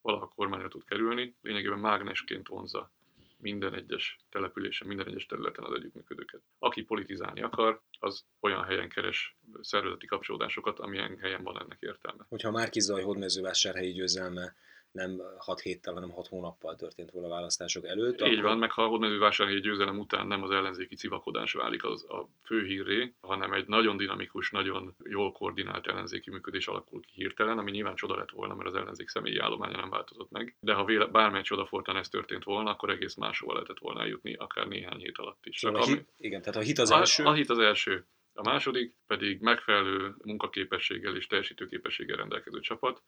valaha 0.00 0.28
kormányra 0.28 0.68
tud 0.68 0.84
kerülni, 0.84 1.34
lényegében 1.42 1.78
mágnesként 1.78 2.48
vonza 2.48 2.90
minden 3.44 3.74
egyes 3.74 4.18
településen, 4.30 4.88
minden 4.88 5.06
egyes 5.06 5.26
területen 5.26 5.64
az 5.64 5.72
együttműködőket. 5.72 6.40
Aki 6.58 6.82
politizálni 6.82 7.42
akar, 7.42 7.82
az 7.98 8.24
olyan 8.40 8.64
helyen 8.64 8.88
keres 8.88 9.36
szervezeti 9.60 10.06
kapcsolódásokat, 10.06 10.78
amilyen 10.78 11.18
helyen 11.18 11.42
van 11.42 11.60
ennek 11.60 11.78
értelme. 11.80 12.24
Hogyha 12.28 12.50
Márki 12.50 12.80
Zaj 12.80 13.02
hódmezővásárhelyi 13.02 13.92
győzelme 13.92 14.54
nem 14.94 15.22
6 15.38 15.60
héttel, 15.60 15.94
hanem 15.94 16.10
6 16.10 16.26
hónappal 16.26 16.76
történt 16.76 17.10
volna 17.10 17.28
a 17.28 17.30
választások 17.30 17.84
előtt. 17.86 18.20
Így 18.20 18.32
akkor... 18.32 18.42
van, 18.42 18.58
meg 18.58 18.70
ha 18.70 18.82
a 18.82 18.86
hódmezővásárhelyi 18.86 19.60
győzelem 19.60 19.98
után 19.98 20.26
nem 20.26 20.42
az 20.42 20.50
ellenzéki 20.50 20.94
civakodás 20.94 21.52
válik 21.52 21.84
az 21.84 22.04
a 22.10 22.28
fő 22.42 22.64
hírré, 22.64 23.12
hanem 23.20 23.52
egy 23.52 23.66
nagyon 23.66 23.96
dinamikus, 23.96 24.50
nagyon 24.50 24.94
jól 25.04 25.32
koordinált 25.32 25.86
ellenzéki 25.86 26.30
működés 26.30 26.66
alakul 26.66 27.00
ki 27.00 27.12
hirtelen, 27.14 27.58
ami 27.58 27.70
nyilván 27.70 27.94
csoda 27.94 28.16
lett 28.16 28.30
volna, 28.30 28.54
mert 28.54 28.68
az 28.68 28.74
ellenzék 28.74 29.08
személyi 29.08 29.38
állománya 29.38 29.76
nem 29.76 29.90
változott 29.90 30.30
meg. 30.30 30.56
De 30.60 30.72
ha 30.72 30.84
véle, 30.84 31.06
bármely 31.06 31.42
csodafortán 31.42 31.96
ez 31.96 32.08
történt 32.08 32.44
volna, 32.44 32.70
akkor 32.70 32.90
egész 32.90 33.14
máshova 33.14 33.52
lehetett 33.52 33.78
volna 33.78 34.00
eljutni, 34.00 34.34
akár 34.34 34.66
néhány 34.66 34.98
hét 34.98 35.18
alatt 35.18 35.46
is. 35.46 35.58
Szóval 35.58 35.80
a 35.80 35.84
hit, 35.84 36.08
igen, 36.16 36.42
tehát 36.42 36.60
a 36.60 36.62
hit 36.62 36.78
az 36.78 36.90
első. 36.90 37.24
A, 37.24 37.28
a 37.28 37.34
hit 37.34 37.50
az 37.50 37.58
első. 37.58 38.06
A 38.34 38.42
második 38.42 38.94
pedig 39.06 39.40
megfelelő 39.40 40.14
munkaképességgel 40.24 41.16
és 41.16 41.26
teljesítőképességgel 41.26 42.16
rendelkező 42.16 42.60
csapat, 42.60 43.02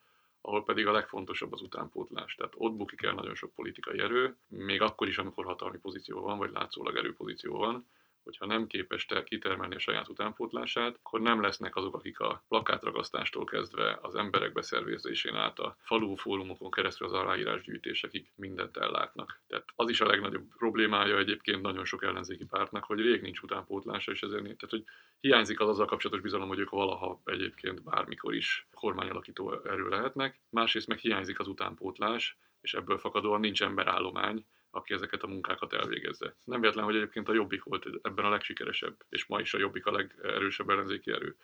ahol 0.46 0.64
pedig 0.64 0.86
a 0.86 0.92
legfontosabb 0.92 1.52
az 1.52 1.62
utánpótlás. 1.62 2.34
Tehát 2.34 2.52
ott 2.56 2.72
bukik 2.72 3.02
el 3.02 3.12
nagyon 3.12 3.34
sok 3.34 3.54
politikai 3.54 3.98
erő, 3.98 4.36
még 4.48 4.80
akkor 4.80 5.08
is, 5.08 5.18
amikor 5.18 5.44
hatalmi 5.44 5.78
pozíció 5.78 6.20
van, 6.20 6.38
vagy 6.38 6.50
látszólag 6.50 6.96
erőpozíció 6.96 7.56
van, 7.56 7.86
hogyha 8.26 8.46
nem 8.46 8.66
képes 8.66 9.06
te 9.06 9.22
kitermelni 9.22 9.74
a 9.74 9.78
saját 9.78 10.08
utánpótlását, 10.08 10.96
akkor 11.02 11.20
nem 11.20 11.40
lesznek 11.40 11.76
azok, 11.76 11.94
akik 11.94 12.20
a 12.20 12.44
plakátragasztástól 12.48 13.44
kezdve 13.44 13.98
az 14.02 14.14
emberek 14.14 14.52
beszervezésén 14.52 15.34
át 15.34 15.58
a 15.58 15.76
falu 15.80 16.14
fórumokon 16.14 16.70
keresztül 16.70 17.06
az 17.06 17.12
aláírásgyűjtésekig 17.12 18.32
mindent 18.34 18.76
ellátnak. 18.76 19.40
Tehát 19.46 19.64
az 19.76 19.88
is 19.88 20.00
a 20.00 20.06
legnagyobb 20.06 20.44
problémája 20.56 21.18
egyébként 21.18 21.62
nagyon 21.62 21.84
sok 21.84 22.02
ellenzéki 22.04 22.44
pártnak, 22.44 22.84
hogy 22.84 23.00
rég 23.00 23.22
nincs 23.22 23.40
utánpótlása, 23.40 24.12
és 24.12 24.22
ezért 24.22 24.42
tehát, 24.42 24.70
hogy 24.70 24.84
hiányzik 25.20 25.60
az 25.60 25.68
azzal 25.68 25.86
kapcsolatos 25.86 26.22
bizalom, 26.22 26.48
hogy 26.48 26.58
ők 26.58 26.70
valaha 26.70 27.20
egyébként 27.24 27.82
bármikor 27.84 28.34
is 28.34 28.68
kormányalakító 28.74 29.60
erő 29.64 29.88
lehetnek. 29.88 30.40
Másrészt 30.50 30.86
meg 30.86 30.98
hiányzik 30.98 31.38
az 31.38 31.48
utánpótlás, 31.48 32.38
és 32.60 32.74
ebből 32.74 32.98
fakadóan 32.98 33.40
nincs 33.40 33.62
emberállomány, 33.62 34.46
aki 34.76 34.94
ezeket 34.94 35.22
a 35.22 35.26
munkákat 35.26 35.72
elvégezze. 35.72 36.36
Nem 36.44 36.60
véletlen, 36.60 36.84
hogy 36.84 36.96
egyébként 36.96 37.28
a 37.28 37.34
Jobbik 37.34 37.62
volt 37.62 37.86
ebben 38.02 38.24
a 38.24 38.30
legsikeresebb, 38.30 38.96
és 39.08 39.26
ma 39.26 39.40
is 39.40 39.54
a 39.54 39.58
Jobbik 39.58 39.86
a 39.86 39.92
legerősebb 39.92 40.70
ellenzéki 40.70 41.10
erő. 41.10 41.36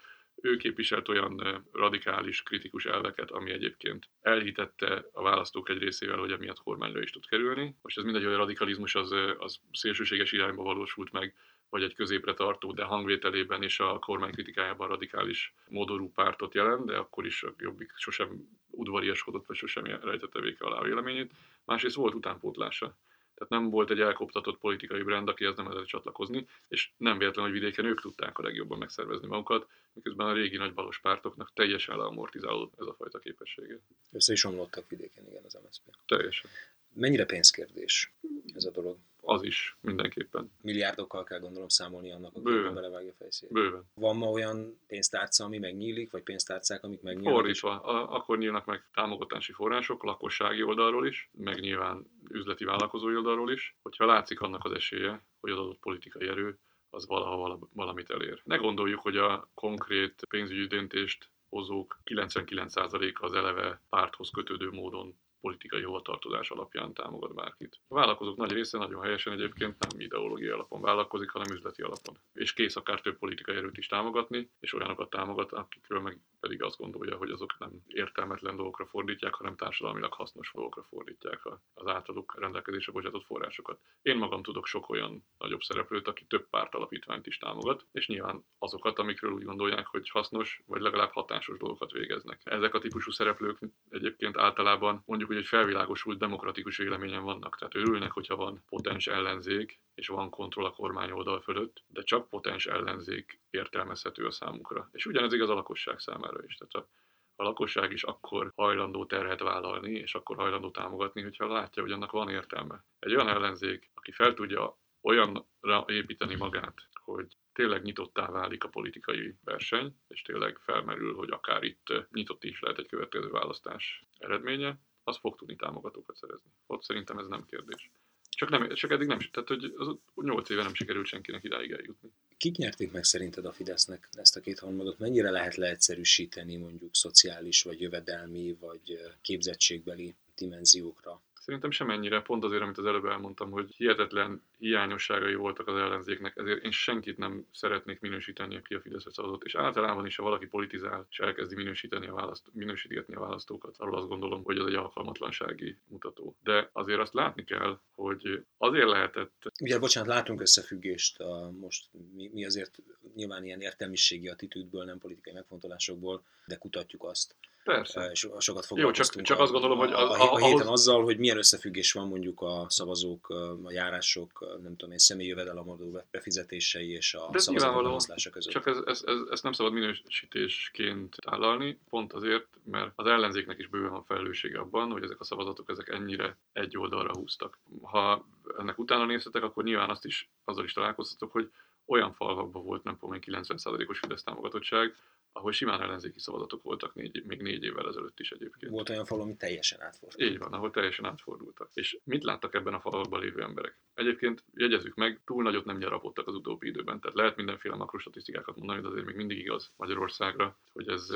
Ő 0.42 0.56
képviselt 0.56 1.08
olyan 1.08 1.64
radikális, 1.72 2.42
kritikus 2.42 2.84
elveket, 2.84 3.30
ami 3.30 3.50
egyébként 3.50 4.08
elhitette 4.20 5.04
a 5.12 5.22
választók 5.22 5.68
egy 5.68 5.78
részével, 5.78 6.18
hogy 6.18 6.32
emiatt 6.32 6.62
kormányra 6.62 7.00
is 7.00 7.10
tud 7.10 7.26
kerülni. 7.26 7.76
Most 7.82 7.98
ez 7.98 8.04
mindegy, 8.04 8.24
hogy 8.24 8.32
a 8.32 8.36
radikalizmus 8.36 8.94
az, 8.94 9.14
az 9.38 9.60
szélsőséges 9.72 10.32
irányba 10.32 10.62
valósult 10.62 11.12
meg, 11.12 11.34
vagy 11.68 11.82
egy 11.82 11.94
középre 11.94 12.34
tartó, 12.34 12.72
de 12.72 12.84
hangvételében 12.84 13.62
és 13.62 13.80
a 13.80 13.98
kormány 13.98 14.32
kritikájában 14.32 14.88
radikális 14.88 15.54
modorú 15.68 16.12
pártot 16.12 16.54
jelent, 16.54 16.86
de 16.86 16.96
akkor 16.96 17.26
is 17.26 17.42
a 17.42 17.54
Jobbik 17.58 17.92
sosem 17.96 18.48
udvariaskodott, 18.70 19.46
vagy 19.46 19.56
sosem 19.56 19.84
rejtette 19.84 20.40
véke 20.40 20.64
alá 20.64 20.78
a 20.78 20.82
véleményét. 20.82 21.32
Másrészt 21.64 21.96
volt 21.96 22.14
utánpótlása. 22.14 22.96
Tehát 23.34 23.62
nem 23.62 23.70
volt 23.70 23.90
egy 23.90 24.00
elkoptatott 24.00 24.58
politikai 24.58 25.02
brand, 25.02 25.28
akihez 25.28 25.56
nem 25.56 25.66
lehetett 25.66 25.86
csatlakozni, 25.86 26.46
és 26.68 26.90
nem 26.96 27.18
véletlen, 27.18 27.44
hogy 27.44 27.54
vidéken 27.54 27.84
ők 27.84 28.00
tudták 28.00 28.38
a 28.38 28.42
legjobban 28.42 28.78
megszervezni 28.78 29.26
magukat, 29.26 29.66
miközben 29.92 30.26
a 30.26 30.32
régi 30.32 30.56
nagy 30.56 30.74
balos 30.74 31.00
pártoknak 31.00 31.52
teljesen 31.54 31.96
leamortizálódott 31.96 32.80
ez 32.80 32.86
a 32.86 32.94
fajta 32.94 33.18
képessége. 33.18 33.78
Össze 34.12 34.32
is 34.32 34.44
omlottak 34.44 34.88
vidéken, 34.88 35.26
igen, 35.28 35.42
az 35.44 35.58
MSZP. 35.64 35.82
Teljesen. 36.06 36.50
Mennyire 36.94 37.24
pénzkérdés 37.24 38.12
ez 38.54 38.64
a 38.64 38.70
dolog? 38.70 38.96
Az 39.24 39.42
is, 39.42 39.76
mindenképpen. 39.80 40.52
Milliárdokkal 40.60 41.24
kell 41.24 41.38
gondolom 41.38 41.68
számolni 41.68 42.12
annak, 42.12 42.30
aki 42.34 42.44
Bőven. 42.44 42.74
belevágja 42.74 43.12
fejszét. 43.18 43.52
Bőven. 43.52 43.84
Van 43.94 44.16
ma 44.16 44.26
olyan 44.30 44.80
pénztárca, 44.86 45.44
ami 45.44 45.58
megnyílik, 45.58 46.10
vagy 46.10 46.22
pénztárcák, 46.22 46.84
amik 46.84 47.02
megnyílnak? 47.02 47.32
Fordítva, 47.32 47.80
a, 47.80 48.14
akkor 48.14 48.38
nyílnak 48.38 48.64
meg 48.64 48.84
támogatási 48.94 49.52
források, 49.52 50.04
lakossági 50.04 50.62
oldalról 50.62 51.06
is, 51.06 51.30
meg 51.32 51.60
nyilván 51.60 52.06
üzleti 52.30 52.64
vállalkozói 52.64 53.16
oldalról 53.16 53.52
is, 53.52 53.76
hogyha 53.82 54.06
látszik 54.06 54.40
annak 54.40 54.64
az 54.64 54.72
esélye, 54.72 55.22
hogy 55.40 55.50
az 55.50 55.58
adott 55.58 55.78
politikai 55.78 56.28
erő 56.28 56.58
az 56.90 57.06
valaha 57.06 57.58
valamit 57.72 58.10
elér. 58.10 58.40
Ne 58.44 58.56
gondoljuk, 58.56 59.00
hogy 59.00 59.16
a 59.16 59.48
konkrét 59.54 60.24
pénzügyi 60.28 60.66
döntést 60.66 61.30
hozók 61.48 62.00
99%-a 62.04 63.24
az 63.24 63.32
eleve 63.32 63.80
párthoz 63.88 64.30
kötődő 64.30 64.70
módon 64.70 65.16
politikai 65.42 65.82
hovatartozás 65.82 66.50
alapján 66.50 66.92
támogat 66.92 67.34
bárkit. 67.34 67.80
A 67.88 67.94
vállalkozók 67.94 68.36
nagy 68.36 68.52
része 68.52 68.78
nagyon 68.78 69.02
helyesen 69.02 69.32
egyébként 69.32 69.88
nem 69.88 70.00
ideológiai 70.00 70.50
alapon 70.50 70.80
vállalkozik, 70.80 71.30
hanem 71.30 71.52
üzleti 71.52 71.82
alapon. 71.82 72.18
És 72.32 72.52
kész 72.52 72.76
akár 72.76 73.00
több 73.00 73.18
politikai 73.18 73.56
erőt 73.56 73.76
is 73.76 73.86
támogatni, 73.86 74.50
és 74.60 74.74
olyanokat 74.74 75.10
támogat, 75.10 75.52
akikről 75.52 76.00
meg 76.00 76.18
pedig 76.42 76.62
azt 76.62 76.78
gondolja, 76.78 77.16
hogy 77.16 77.30
azok 77.30 77.58
nem 77.58 77.70
értelmetlen 77.86 78.56
dolgokra 78.56 78.86
fordítják, 78.86 79.34
hanem 79.34 79.56
társadalmilag 79.56 80.12
hasznos 80.12 80.50
dolgokra 80.54 80.82
fordítják 80.82 81.40
az 81.74 81.86
általuk 81.86 82.34
rendelkezésre 82.38 82.92
bocsátott 82.92 83.24
forrásokat. 83.24 83.80
Én 84.02 84.16
magam 84.16 84.42
tudok 84.42 84.66
sok 84.66 84.88
olyan 84.88 85.24
nagyobb 85.38 85.60
szereplőt, 85.60 86.08
aki 86.08 86.24
több 86.24 86.48
párt 86.48 86.74
alapítványt 86.74 87.26
is 87.26 87.38
támogat, 87.38 87.86
és 87.92 88.06
nyilván 88.06 88.44
azokat, 88.58 88.98
amikről 88.98 89.32
úgy 89.32 89.44
gondolják, 89.44 89.86
hogy 89.86 90.08
hasznos, 90.08 90.62
vagy 90.66 90.80
legalább 90.80 91.12
hatásos 91.12 91.58
dolgokat 91.58 91.92
végeznek. 91.92 92.40
Ezek 92.44 92.74
a 92.74 92.78
típusú 92.78 93.10
szereplők 93.10 93.58
egyébként 93.90 94.38
általában 94.38 95.02
mondjuk, 95.06 95.30
hogy 95.30 95.38
egy 95.38 95.46
felvilágosult 95.46 96.18
demokratikus 96.18 96.76
véleményen 96.76 97.22
vannak. 97.22 97.56
Tehát 97.58 97.74
örülnek, 97.74 98.12
hogyha 98.12 98.36
van 98.36 98.64
potens 98.68 99.06
ellenzék, 99.06 99.80
és 100.02 100.08
van 100.08 100.30
kontroll 100.30 100.64
a 100.64 100.72
kormány 100.72 101.10
oldal 101.10 101.40
fölött, 101.40 101.82
de 101.86 102.02
csak 102.02 102.28
potens 102.28 102.66
ellenzék 102.66 103.40
értelmezhető 103.50 104.26
a 104.26 104.30
számukra. 104.30 104.88
És 104.92 105.06
ugyanez 105.06 105.32
igaz 105.32 105.48
a 105.48 105.54
lakosság 105.54 105.98
számára 105.98 106.44
is. 106.44 106.56
Tehát 106.56 106.74
a, 106.74 106.92
a 107.36 107.42
lakosság 107.42 107.92
is 107.92 108.02
akkor 108.02 108.52
hajlandó 108.54 109.06
terhet 109.06 109.40
vállalni, 109.40 109.90
és 109.90 110.14
akkor 110.14 110.36
hajlandó 110.36 110.70
támogatni, 110.70 111.22
hogyha 111.22 111.52
látja, 111.52 111.82
hogy 111.82 111.92
annak 111.92 112.10
van 112.10 112.28
értelme. 112.28 112.84
Egy 112.98 113.14
olyan 113.14 113.28
ellenzék, 113.28 113.90
aki 113.94 114.12
fel 114.12 114.34
tudja 114.34 114.78
olyanra 115.00 115.84
építeni 115.86 116.34
magát, 116.34 116.88
hogy 116.92 117.36
tényleg 117.52 117.82
nyitottá 117.82 118.26
válik 118.26 118.64
a 118.64 118.68
politikai 118.68 119.34
verseny, 119.44 119.96
és 120.08 120.22
tényleg 120.22 120.58
felmerül, 120.58 121.14
hogy 121.14 121.30
akár 121.30 121.62
itt 121.62 122.06
nyitott 122.10 122.44
is 122.44 122.60
lehet 122.60 122.78
egy 122.78 122.88
következő 122.88 123.30
választás 123.30 124.04
eredménye, 124.18 124.78
az 125.04 125.16
fog 125.18 125.36
tudni 125.36 125.56
támogatókat 125.56 126.16
szerezni. 126.16 126.50
Ott 126.66 126.82
szerintem 126.82 127.18
ez 127.18 127.26
nem 127.26 127.44
kérdés. 127.44 127.90
Csak, 128.36 128.50
nem, 128.50 128.74
csak 128.74 128.90
eddig 128.90 129.06
nem, 129.06 129.18
tehát 129.18 129.48
hogy 129.48 129.72
az 129.76 129.96
8 130.14 130.50
éve 130.50 130.62
nem 130.62 130.74
sikerült 130.74 131.06
senkinek 131.06 131.44
idáig 131.44 131.70
eljutni. 131.70 132.10
Kik 132.36 132.56
nyerték 132.56 132.92
meg 132.92 133.04
szerinted 133.04 133.44
a 133.44 133.52
Fidesznek 133.52 134.08
ezt 134.12 134.36
a 134.36 134.40
két 134.40 134.58
harmadot? 134.58 134.98
Mennyire 134.98 135.30
lehet 135.30 135.54
leegyszerűsíteni 135.54 136.56
mondjuk 136.56 136.94
szociális, 136.94 137.62
vagy 137.62 137.80
jövedelmi, 137.80 138.56
vagy 138.60 139.00
képzettségbeli 139.22 140.14
dimenziókra? 140.36 141.22
Szerintem 141.42 141.70
semennyire, 141.70 142.20
pont 142.20 142.44
azért, 142.44 142.62
amit 142.62 142.78
az 142.78 142.84
előbb 142.84 143.04
elmondtam, 143.04 143.50
hogy 143.50 143.74
hihetetlen 143.76 144.42
hiányosságai 144.58 145.34
voltak 145.34 145.68
az 145.68 145.76
ellenzéknek, 145.76 146.36
ezért 146.36 146.64
én 146.64 146.70
senkit 146.70 147.18
nem 147.18 147.46
szeretnék 147.52 148.00
minősíteni, 148.00 148.56
aki 148.56 148.74
a 148.74 148.80
Fideszre 148.80 149.10
szavazott. 149.10 149.42
És 149.42 149.54
általában 149.54 150.06
is, 150.06 150.16
ha 150.16 150.22
valaki 150.22 150.46
politizál, 150.46 151.06
és 151.10 151.18
elkezdi 151.18 151.54
minősíteni 151.54 152.06
a 152.06 152.14
választ, 152.14 152.46
minősítgetni 152.52 153.14
a 153.14 153.20
választókat, 153.20 153.74
arról 153.78 153.96
azt 153.96 154.08
gondolom, 154.08 154.44
hogy 154.44 154.58
ez 154.58 154.66
egy 154.66 154.74
alkalmatlansági 154.74 155.76
mutató. 155.88 156.36
De 156.42 156.70
azért 156.72 157.00
azt 157.00 157.14
látni 157.14 157.44
kell, 157.44 157.80
hogy 157.94 158.44
azért 158.58 158.88
lehetett... 158.88 159.52
Ugye, 159.60 159.78
bocsánat, 159.78 160.08
látunk 160.08 160.40
összefüggést 160.40 161.20
a, 161.20 161.50
most 161.50 161.88
mi, 162.14 162.30
mi 162.32 162.44
azért 162.44 162.78
nyilván 163.14 163.44
ilyen 163.44 163.60
értelmiségi 163.60 164.28
attitűdből, 164.28 164.84
nem 164.84 164.98
politikai 164.98 165.32
megfontolásokból, 165.32 166.22
de 166.46 166.56
kutatjuk 166.56 167.04
azt, 167.04 167.36
Persze. 167.64 168.08
És 168.12 168.28
sokat 168.38 168.66
Jó, 168.74 168.90
csak, 168.90 169.22
csak 169.22 169.38
azt 169.38 169.52
gondolom, 169.52 169.78
hogy 169.78 169.92
a, 169.92 170.10
a, 170.10 170.20
a, 170.20 170.32
a 170.32 170.46
héten 170.46 170.66
azzal, 170.66 171.02
hogy 171.02 171.18
milyen 171.18 171.36
összefüggés 171.36 171.92
van 171.92 172.08
mondjuk 172.08 172.40
a 172.40 172.66
szavazók, 172.68 173.28
a 173.62 173.72
járások, 173.72 174.40
nem 174.62 174.76
tudom 174.76 174.90
én, 174.90 174.98
személyi 174.98 175.28
jövedelemadó 175.28 176.02
befizetései 176.10 176.90
és 176.90 177.14
a 177.14 177.30
szavazatok 177.38 178.32
között. 178.32 178.52
Csak 178.52 178.66
ez, 178.66 178.76
ez, 178.86 179.02
ez, 179.06 179.16
ez, 179.30 179.40
nem 179.40 179.52
szabad 179.52 179.72
minősítésként 179.72 181.16
állalni, 181.26 181.78
pont 181.90 182.12
azért, 182.12 182.46
mert 182.64 182.92
az 182.94 183.06
ellenzéknek 183.06 183.58
is 183.58 183.66
bőven 183.66 183.90
van 183.90 184.04
felelőssége 184.04 184.58
abban, 184.58 184.90
hogy 184.90 185.02
ezek 185.02 185.20
a 185.20 185.24
szavazatok 185.24 185.70
ezek 185.70 185.88
ennyire 185.88 186.36
egy 186.52 186.78
oldalra 186.78 187.12
húztak. 187.18 187.58
Ha 187.82 188.26
ennek 188.58 188.78
utána 188.78 189.04
néztetek, 189.04 189.42
akkor 189.42 189.64
nyilván 189.64 189.90
azt 189.90 190.04
is, 190.04 190.30
azzal 190.44 190.64
is 190.64 190.72
találkoztatok, 190.72 191.32
hogy 191.32 191.50
olyan 191.86 192.12
falvakban 192.12 192.64
volt, 192.64 192.82
nem 192.82 192.96
tudom 192.98 193.18
90%-os 193.20 193.98
Fidesz 193.98 194.22
támogatottság, 194.22 194.94
ahol 195.32 195.52
simán 195.52 195.80
ellenzéki 195.80 196.18
szavazatok 196.18 196.62
voltak 196.62 196.94
négy, 196.94 197.22
még 197.24 197.42
négy 197.42 197.62
évvel 197.62 197.88
ezelőtt 197.88 198.20
is 198.20 198.30
egyébként. 198.30 198.72
Volt 198.72 198.88
olyan 198.88 199.04
fal, 199.04 199.20
ami 199.20 199.36
teljesen 199.36 199.80
átfordult. 199.80 200.30
Így 200.30 200.38
van, 200.38 200.52
ahol 200.52 200.70
teljesen 200.70 201.04
átfordultak. 201.04 201.70
És 201.74 201.98
mit 202.04 202.24
láttak 202.24 202.54
ebben 202.54 202.74
a 202.74 202.80
falakban 202.80 203.20
lévő 203.20 203.42
emberek? 203.42 203.78
Egyébként 203.94 204.44
jegyezzük 204.54 204.94
meg, 204.94 205.20
túl 205.24 205.42
nagyot 205.42 205.64
nem 205.64 205.78
gyarapodtak 205.78 206.26
az 206.26 206.34
utóbbi 206.34 206.68
időben. 206.68 207.00
Tehát 207.00 207.16
lehet 207.16 207.36
mindenféle 207.36 207.74
makrostatisztikákat 207.74 208.56
mondani, 208.56 208.80
de 208.80 208.88
azért 208.88 209.06
még 209.06 209.16
mindig 209.16 209.38
igaz 209.38 209.72
Magyarországra, 209.76 210.58
hogy 210.72 210.88
ez 210.88 211.08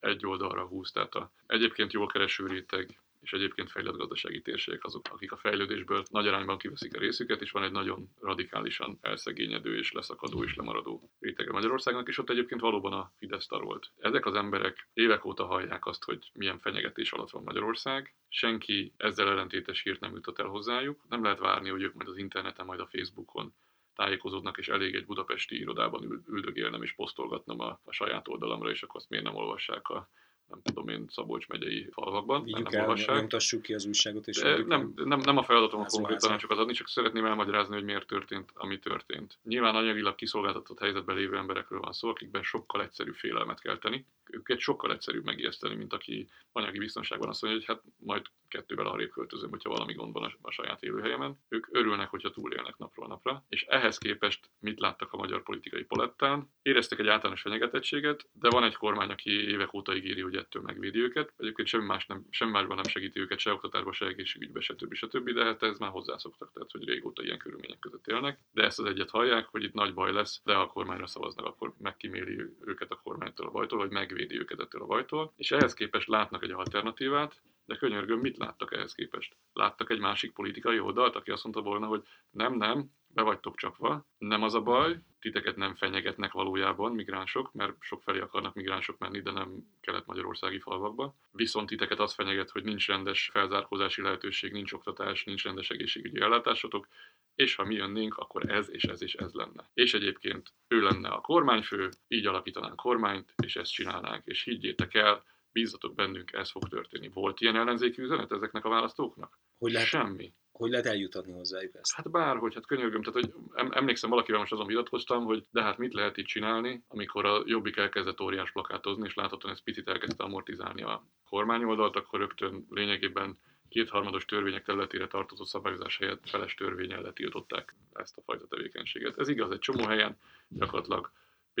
egy 0.00 0.26
oldalra 0.26 0.66
húz. 0.66 0.92
Tehát 0.92 1.14
a 1.14 1.32
egyébként 1.46 1.92
jól 1.92 2.06
kereső 2.06 2.46
réteg 2.46 3.00
és 3.20 3.32
egyébként 3.32 3.70
fejlett 3.70 3.96
gazdasági 3.96 4.42
térségek 4.42 4.84
azok, 4.84 5.06
akik 5.10 5.32
a 5.32 5.36
fejlődésből 5.36 6.02
nagy 6.10 6.26
arányban 6.26 6.58
kiveszik 6.58 6.96
a 6.96 6.98
részüket, 6.98 7.40
és 7.40 7.50
van 7.50 7.62
egy 7.62 7.72
nagyon 7.72 8.08
radikálisan 8.20 8.98
elszegényedő 9.00 9.76
és 9.78 9.92
leszakadó 9.92 10.44
és 10.44 10.54
lemaradó 10.54 11.10
rétege 11.20 11.52
Magyarországnak, 11.52 12.08
és 12.08 12.18
ott 12.18 12.30
egyébként 12.30 12.60
valóban 12.60 12.92
a 12.92 13.12
Fidesz 13.16 13.48
volt. 13.48 13.90
Ezek 13.98 14.26
az 14.26 14.34
emberek 14.34 14.88
évek 14.92 15.24
óta 15.24 15.46
hallják 15.46 15.86
azt, 15.86 16.04
hogy 16.04 16.30
milyen 16.34 16.58
fenyegetés 16.58 17.12
alatt 17.12 17.30
van 17.30 17.42
Magyarország, 17.42 18.14
senki 18.28 18.92
ezzel 18.96 19.28
ellentétes 19.28 19.82
hírt 19.82 20.00
nem 20.00 20.14
jutott 20.14 20.38
el 20.38 20.46
hozzájuk, 20.46 21.04
nem 21.08 21.22
lehet 21.22 21.38
várni, 21.38 21.68
hogy 21.68 21.82
ők 21.82 21.94
majd 21.94 22.08
az 22.08 22.16
interneten, 22.16 22.66
majd 22.66 22.80
a 22.80 22.86
Facebookon 22.86 23.54
tájékozódnak, 23.94 24.58
és 24.58 24.68
elég 24.68 24.94
egy 24.94 25.06
budapesti 25.06 25.58
irodában 25.58 26.24
üldögélnem 26.28 26.82
és 26.82 26.92
posztolgatnom 26.92 27.60
a, 27.60 27.80
a 27.84 27.92
saját 27.92 28.28
oldalamra, 28.28 28.70
és 28.70 28.82
akkor 28.82 28.96
azt 29.00 29.08
miért 29.08 29.24
nem 29.24 29.34
olvassák 29.34 29.88
a 29.88 30.08
nem 30.50 30.60
tudom 30.62 30.88
én, 30.88 31.04
Szabolcs 31.08 31.48
megyei 31.48 31.88
falvakban. 31.92 32.44
Vigyük 32.44 32.72
el, 32.72 32.96
nyomtassuk 33.06 33.62
ki 33.62 33.74
az 33.74 33.86
újságot. 33.86 34.26
És 34.26 34.40
nem, 34.66 34.92
nem, 34.96 35.20
nem 35.20 35.36
a 35.36 35.42
feladatom 35.42 35.80
a 35.80 35.84
konkrétan, 35.84 36.38
csak 36.38 36.50
az 36.50 36.58
adni, 36.58 36.72
csak 36.72 36.88
szeretném 36.88 37.24
elmagyarázni, 37.24 37.74
hogy 37.74 37.84
miért 37.84 38.06
történt, 38.06 38.50
ami 38.54 38.78
történt. 38.78 39.38
Nyilván 39.42 39.74
anyagilag 39.74 40.14
kiszolgáltatott 40.14 40.78
helyzetben 40.78 41.16
lévő 41.16 41.36
emberekről 41.36 41.80
van 41.80 41.92
szó, 41.92 42.08
akikben 42.08 42.42
sokkal 42.42 42.82
egyszerűbb 42.82 43.14
félelmet 43.14 43.60
kelteni. 43.60 44.06
Őket 44.30 44.58
sokkal 44.58 44.92
egyszerűbb 44.92 45.24
megijeszteni, 45.24 45.74
mint 45.74 45.92
aki 45.92 46.28
anyagi 46.52 46.78
biztonságban 46.78 47.28
azt 47.28 47.42
mondja, 47.42 47.60
hogy 47.60 47.68
hát 47.68 47.92
majd 47.96 48.26
kettővel 48.48 48.86
arrébb 48.86 49.10
költözöm, 49.10 49.50
hogyha 49.50 49.70
valami 49.70 49.92
gond 49.92 50.12
van 50.12 50.22
a, 50.22 50.32
a 50.40 50.50
saját 50.50 50.82
élőhelyemen. 50.82 51.38
Ők 51.48 51.66
örülnek, 51.70 52.08
hogyha 52.08 52.30
túlélnek 52.30 52.76
napról 52.76 53.06
napra. 53.06 53.44
És 53.48 53.62
ehhez 53.62 53.98
képest 53.98 54.50
mit 54.58 54.80
láttak 54.80 55.12
a 55.12 55.16
magyar 55.16 55.42
politikai 55.42 55.84
palettán? 55.84 56.50
Éreztek 56.62 56.98
egy 56.98 57.08
általános 57.08 57.40
fenyegetettséget, 57.40 58.28
de 58.32 58.48
van 58.48 58.64
egy 58.64 58.76
kormány, 58.76 59.10
aki 59.10 59.30
évek 59.30 59.74
óta 59.74 59.96
ígéri, 59.96 60.20
hogy 60.20 60.36
ettől 60.40 60.62
megvédi 60.62 60.98
őket. 60.98 61.32
Egyébként 61.38 61.68
semmi, 61.68 61.84
más 61.84 62.06
nem, 62.06 62.26
semmi 62.30 62.50
másban 62.50 62.76
nem 62.76 62.84
segíti 62.84 63.20
őket, 63.20 63.38
se 63.38 63.52
oktatásban, 63.52 63.92
se 63.92 64.06
egészségügyben, 64.06 64.62
se 64.62 65.06
többi, 65.08 65.32
de 65.32 65.44
hát 65.44 65.62
ez 65.62 65.78
már 65.78 65.90
hozzászoktak, 65.90 66.52
tehát 66.52 66.70
hogy 66.70 66.84
régóta 66.84 67.22
ilyen 67.22 67.38
körülmények 67.38 67.78
között 67.78 68.06
élnek. 68.06 68.38
De 68.52 68.64
ezt 68.64 68.78
az 68.78 68.84
egyet 68.84 69.10
hallják, 69.10 69.46
hogy 69.46 69.62
itt 69.62 69.74
nagy 69.74 69.94
baj 69.94 70.12
lesz, 70.12 70.40
de 70.44 70.54
a 70.54 70.66
kormányra 70.66 71.06
szavaznak, 71.06 71.46
akkor 71.46 71.74
megkíméli 71.78 72.42
őket 72.64 72.90
a 72.90 73.00
kormánytól 73.02 73.46
a 73.46 73.50
bajtól, 73.50 73.78
vagy 73.78 73.90
megvédi 73.90 74.38
őket 74.38 74.60
ettől 74.60 74.82
a 74.82 74.86
bajtól. 74.86 75.32
És 75.36 75.50
ehhez 75.50 75.74
képest 75.74 76.08
látnak 76.08 76.42
egy 76.42 76.50
alternatívát, 76.50 77.40
de 77.70 77.76
könyörgöm, 77.76 78.20
mit 78.20 78.36
láttak 78.36 78.72
ehhez 78.72 78.94
képest? 78.94 79.36
Láttak 79.52 79.90
egy 79.90 79.98
másik 79.98 80.32
politikai 80.32 80.80
oldalt, 80.80 81.16
aki 81.16 81.30
azt 81.30 81.42
mondta 81.44 81.62
volna, 81.62 81.86
hogy 81.86 82.02
nem, 82.30 82.56
nem, 82.56 82.90
be 83.06 83.22
vagytok 83.22 83.56
csapva, 83.56 84.06
nem 84.18 84.42
az 84.42 84.54
a 84.54 84.60
baj, 84.60 84.98
titeket 85.20 85.56
nem 85.56 85.74
fenyegetnek 85.74 86.32
valójában 86.32 86.92
migránsok, 86.92 87.52
mert 87.52 87.76
sok 87.80 88.02
felé 88.02 88.20
akarnak 88.20 88.54
migránsok 88.54 88.98
menni, 88.98 89.20
de 89.20 89.30
nem 89.30 89.50
kelet-magyarországi 89.80 90.58
falvakba. 90.58 91.16
Viszont 91.32 91.68
titeket 91.68 91.98
az 91.98 92.14
fenyeget, 92.14 92.50
hogy 92.50 92.64
nincs 92.64 92.86
rendes 92.86 93.28
felzárkózási 93.32 94.02
lehetőség, 94.02 94.52
nincs 94.52 94.72
oktatás, 94.72 95.24
nincs 95.24 95.44
rendes 95.44 95.70
egészségügyi 95.70 96.20
ellátásotok, 96.20 96.88
és 97.34 97.54
ha 97.54 97.64
mi 97.64 97.74
jönnénk, 97.74 98.16
akkor 98.16 98.50
ez 98.50 98.70
és 98.70 98.84
ez 98.84 99.02
és 99.02 99.14
ez 99.14 99.32
lenne. 99.32 99.70
És 99.74 99.94
egyébként 99.94 100.52
ő 100.68 100.80
lenne 100.80 101.08
a 101.08 101.20
kormányfő, 101.20 101.88
így 102.08 102.26
alakítanánk 102.26 102.76
kormányt, 102.76 103.34
és 103.42 103.56
ezt 103.56 103.72
csinálnánk. 103.72 104.26
És 104.26 104.44
higgyétek 104.44 104.94
el, 104.94 105.24
bízzatok 105.52 105.94
bennünk, 105.94 106.32
ez 106.32 106.50
fog 106.50 106.68
történni. 106.68 107.08
Volt 107.08 107.40
ilyen 107.40 107.56
ellenzéki 107.56 108.02
üzenet 108.02 108.32
ezeknek 108.32 108.64
a 108.64 108.68
választóknak? 108.68 109.38
Hogy 109.58 109.72
lehet, 109.72 109.88
Semmi. 109.88 110.34
Hogy 110.52 110.70
lehet 110.70 110.86
eljutatni 110.86 111.32
hozzájuk 111.32 111.74
ezt? 111.74 111.94
Hát 111.94 112.10
bárhogy, 112.10 112.54
hát 112.54 112.66
könyörgöm. 112.66 113.02
Tehát, 113.02 113.20
hogy 113.20 113.34
emlékszem, 113.70 114.10
valakivel 114.10 114.40
most 114.40 114.52
azon 114.52 114.66
vitatkoztam, 114.66 115.24
hogy 115.24 115.46
de 115.50 115.62
hát 115.62 115.78
mit 115.78 115.92
lehet 115.92 116.16
itt 116.16 116.26
csinálni, 116.26 116.84
amikor 116.88 117.24
a 117.24 117.42
Jobbik 117.46 117.76
elkezdett 117.76 118.20
óriás 118.20 118.52
plakátozni, 118.52 119.06
és 119.06 119.14
láthatóan 119.14 119.52
ez 119.52 119.62
picit 119.62 119.88
elkezdte 119.88 120.24
amortizálni 120.24 120.82
a 120.82 121.06
kormányoldalt, 121.28 121.96
akkor 121.96 122.18
rögtön 122.18 122.66
lényegében 122.70 123.38
kétharmados 123.68 124.24
törvények 124.24 124.64
területére 124.64 125.06
tartozó 125.06 125.44
szabályozás 125.44 125.96
helyett 125.96 126.28
feles 126.28 126.54
törvényel 126.54 127.02
letiltották 127.02 127.74
ezt 127.92 128.16
a 128.16 128.22
fajta 128.22 128.46
tevékenységet. 128.46 129.18
Ez 129.18 129.28
igaz, 129.28 129.50
egy 129.50 129.58
csomó 129.58 129.86
helyen 129.86 130.16
gyakorlatilag 130.48 131.10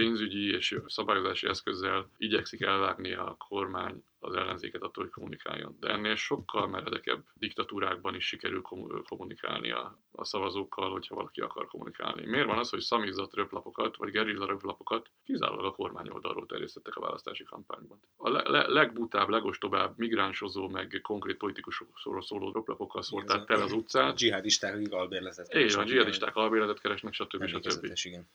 pénzügyi 0.00 0.54
és 0.54 0.80
szabályozási 0.86 1.46
eszközzel 1.46 2.10
igyekszik 2.18 2.60
elvágni 2.60 3.12
a 3.12 3.36
kormány 3.48 4.04
az 4.18 4.34
ellenzéket 4.34 4.82
attól, 4.82 5.04
hogy 5.04 5.12
kommunikáljon. 5.12 5.76
De 5.80 5.88
ennél 5.88 6.14
sokkal 6.14 6.66
meredekebb 6.66 7.24
diktatúrákban 7.34 8.14
is 8.14 8.26
sikerül 8.26 8.62
kommunikálni 9.08 9.70
a, 9.70 9.98
a 10.12 10.24
szavazókkal, 10.24 10.90
hogyha 10.90 11.14
valaki 11.14 11.40
akar 11.40 11.66
kommunikálni. 11.66 12.26
Miért 12.26 12.46
van 12.46 12.58
az, 12.58 12.70
hogy 12.70 12.80
szamizat 12.80 13.34
röplapokat, 13.34 13.96
vagy 13.96 14.10
gerilla 14.10 14.46
röplapokat 14.46 15.10
kizárólag 15.24 15.64
a 15.64 15.72
kormány 15.72 16.08
oldalról 16.08 16.46
terjesztettek 16.46 16.96
a 16.96 17.00
választási 17.00 17.44
kampányban? 17.44 18.00
A 18.16 18.28
le, 18.28 18.42
le, 18.48 18.66
legbutább, 18.68 19.28
legostobább 19.28 19.98
migránsozó, 19.98 20.68
meg 20.68 21.00
konkrét 21.02 21.36
politikusokról 21.36 22.22
szóló 22.22 22.52
röplapokkal 22.52 23.02
szólták 23.02 23.44
tele 23.44 23.62
az 23.62 23.72
utcát. 23.72 24.14
Dzsihadisták, 24.14 24.74
akik 24.74 24.92
albérletet 24.92 25.48
keresnek. 25.48 25.70
Igen, 25.70 25.82
a 25.82 25.84
dzsihadisták 25.84 26.36
albérletet 26.36 26.80
keresnek, 26.80 27.12
stb. 27.12 27.46
stb. 27.46 27.92
Igen. 28.02 28.28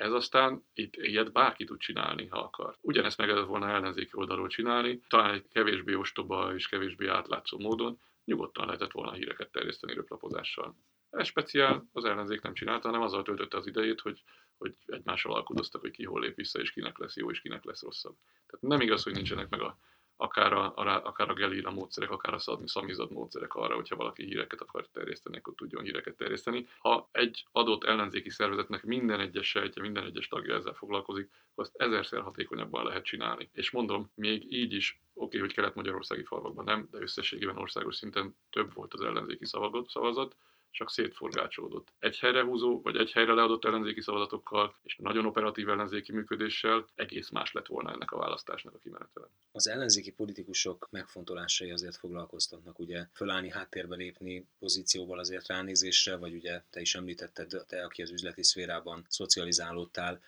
Ez 0.00 0.12
aztán 0.12 0.64
itt 0.74 0.96
ilyet 0.96 1.32
bárki 1.32 1.64
tud 1.64 1.78
csinálni, 1.78 2.26
ha 2.26 2.38
akar. 2.38 2.76
Ugyanezt 2.80 3.18
meg 3.18 3.26
lehetett 3.26 3.48
volna 3.48 3.68
ellenzéki 3.68 4.10
oldalról 4.12 4.48
csinálni, 4.48 5.00
talán 5.08 5.34
egy 5.34 5.48
kevésbé 5.48 5.94
ostoba 5.94 6.54
és 6.54 6.68
kevésbé 6.68 7.06
átlátszó 7.06 7.58
módon, 7.58 8.00
nyugodtan 8.24 8.66
lehetett 8.66 8.90
volna 8.90 9.12
híreket 9.12 9.52
terjeszteni 9.52 9.94
röplapozással. 9.94 10.76
Ez 11.10 11.26
speciál 11.26 11.88
az 11.92 12.04
ellenzék 12.04 12.40
nem 12.40 12.54
csinálta, 12.54 12.86
hanem 12.86 13.02
azzal 13.02 13.22
töltötte 13.22 13.56
az 13.56 13.66
idejét, 13.66 14.00
hogy, 14.00 14.22
hogy 14.58 14.74
egymással 14.86 15.34
alkudoztak, 15.34 15.80
hogy 15.80 15.90
ki 15.90 16.04
hol 16.04 16.20
lép 16.20 16.34
vissza, 16.34 16.60
és 16.60 16.70
kinek 16.72 16.98
lesz 16.98 17.16
jó, 17.16 17.30
és 17.30 17.40
kinek 17.40 17.64
lesz 17.64 17.82
rosszabb. 17.82 18.16
Tehát 18.46 18.66
nem 18.78 18.80
igaz, 18.80 19.02
hogy 19.02 19.12
nincsenek 19.12 19.48
meg 19.48 19.60
a, 19.60 19.78
akár 20.20 20.52
a, 20.52 20.72
a, 20.76 21.04
akár 21.04 21.30
a 21.30 21.34
gelíra 21.34 21.70
módszerek, 21.70 22.10
akár 22.10 22.34
a 22.34 22.38
szamizad 22.64 23.10
módszerek 23.10 23.54
arra, 23.54 23.74
hogyha 23.74 23.96
valaki 23.96 24.24
híreket 24.24 24.60
akar 24.60 24.86
terjeszteni, 24.92 25.36
akkor 25.36 25.54
tudjon 25.54 25.82
híreket 25.82 26.16
terjeszteni. 26.16 26.66
Ha 26.78 27.08
egy 27.12 27.46
adott 27.52 27.84
ellenzéki 27.84 28.30
szervezetnek 28.30 28.84
minden 28.84 29.20
egyes 29.20 29.48
sejtje, 29.48 29.82
minden 29.82 30.04
egyes 30.04 30.28
tagja 30.28 30.54
ezzel 30.54 30.72
foglalkozik, 30.72 31.30
azt 31.54 31.76
ezerszer 31.76 32.20
hatékonyabban 32.20 32.84
lehet 32.84 33.04
csinálni. 33.04 33.50
És 33.52 33.70
mondom, 33.70 34.10
még 34.14 34.52
így 34.52 34.72
is 34.72 35.02
oké, 35.14 35.24
okay, 35.24 35.40
hogy 35.40 35.54
kelet-magyarországi 35.54 36.24
falvakban 36.24 36.64
nem, 36.64 36.88
de 36.90 36.98
összességében 37.00 37.58
országos 37.58 37.96
szinten 37.96 38.36
több 38.50 38.74
volt 38.74 38.94
az 38.94 39.00
ellenzéki 39.00 39.46
szavazat, 39.84 40.36
csak 40.70 40.90
szétforgácsolódott. 40.90 41.88
Egy 41.98 42.18
helyre 42.18 42.42
húzó, 42.42 42.80
vagy 42.82 42.96
egy 42.96 43.12
helyre 43.12 43.32
leadott 43.32 43.64
ellenzéki 43.64 44.00
szavazatokkal, 44.00 44.74
és 44.82 44.96
nagyon 44.96 45.26
operatív 45.26 45.68
ellenzéki 45.68 46.12
működéssel 46.12 46.86
egész 46.94 47.28
más 47.28 47.52
lett 47.52 47.66
volna 47.66 47.92
ennek 47.92 48.10
a 48.10 48.18
választásnak 48.18 48.74
a 48.74 48.78
kimenetele. 48.78 49.26
Az 49.52 49.68
ellenzéki 49.68 50.12
politikusok 50.12 50.88
megfontolásai 50.90 51.70
azért 51.70 51.96
foglalkoztatnak, 51.96 52.78
ugye 52.78 53.06
fölállni 53.12 53.50
háttérbe 53.50 53.96
lépni 53.96 54.46
pozícióval 54.58 55.18
azért 55.18 55.46
ránézésre, 55.46 56.16
vagy 56.16 56.34
ugye 56.34 56.62
te 56.70 56.80
is 56.80 56.94
említetted, 56.94 57.64
te, 57.68 57.84
aki 57.84 58.02
az 58.02 58.10
üzleti 58.10 58.42
szférában 58.42 59.04
szocializálódtál, 59.08 60.20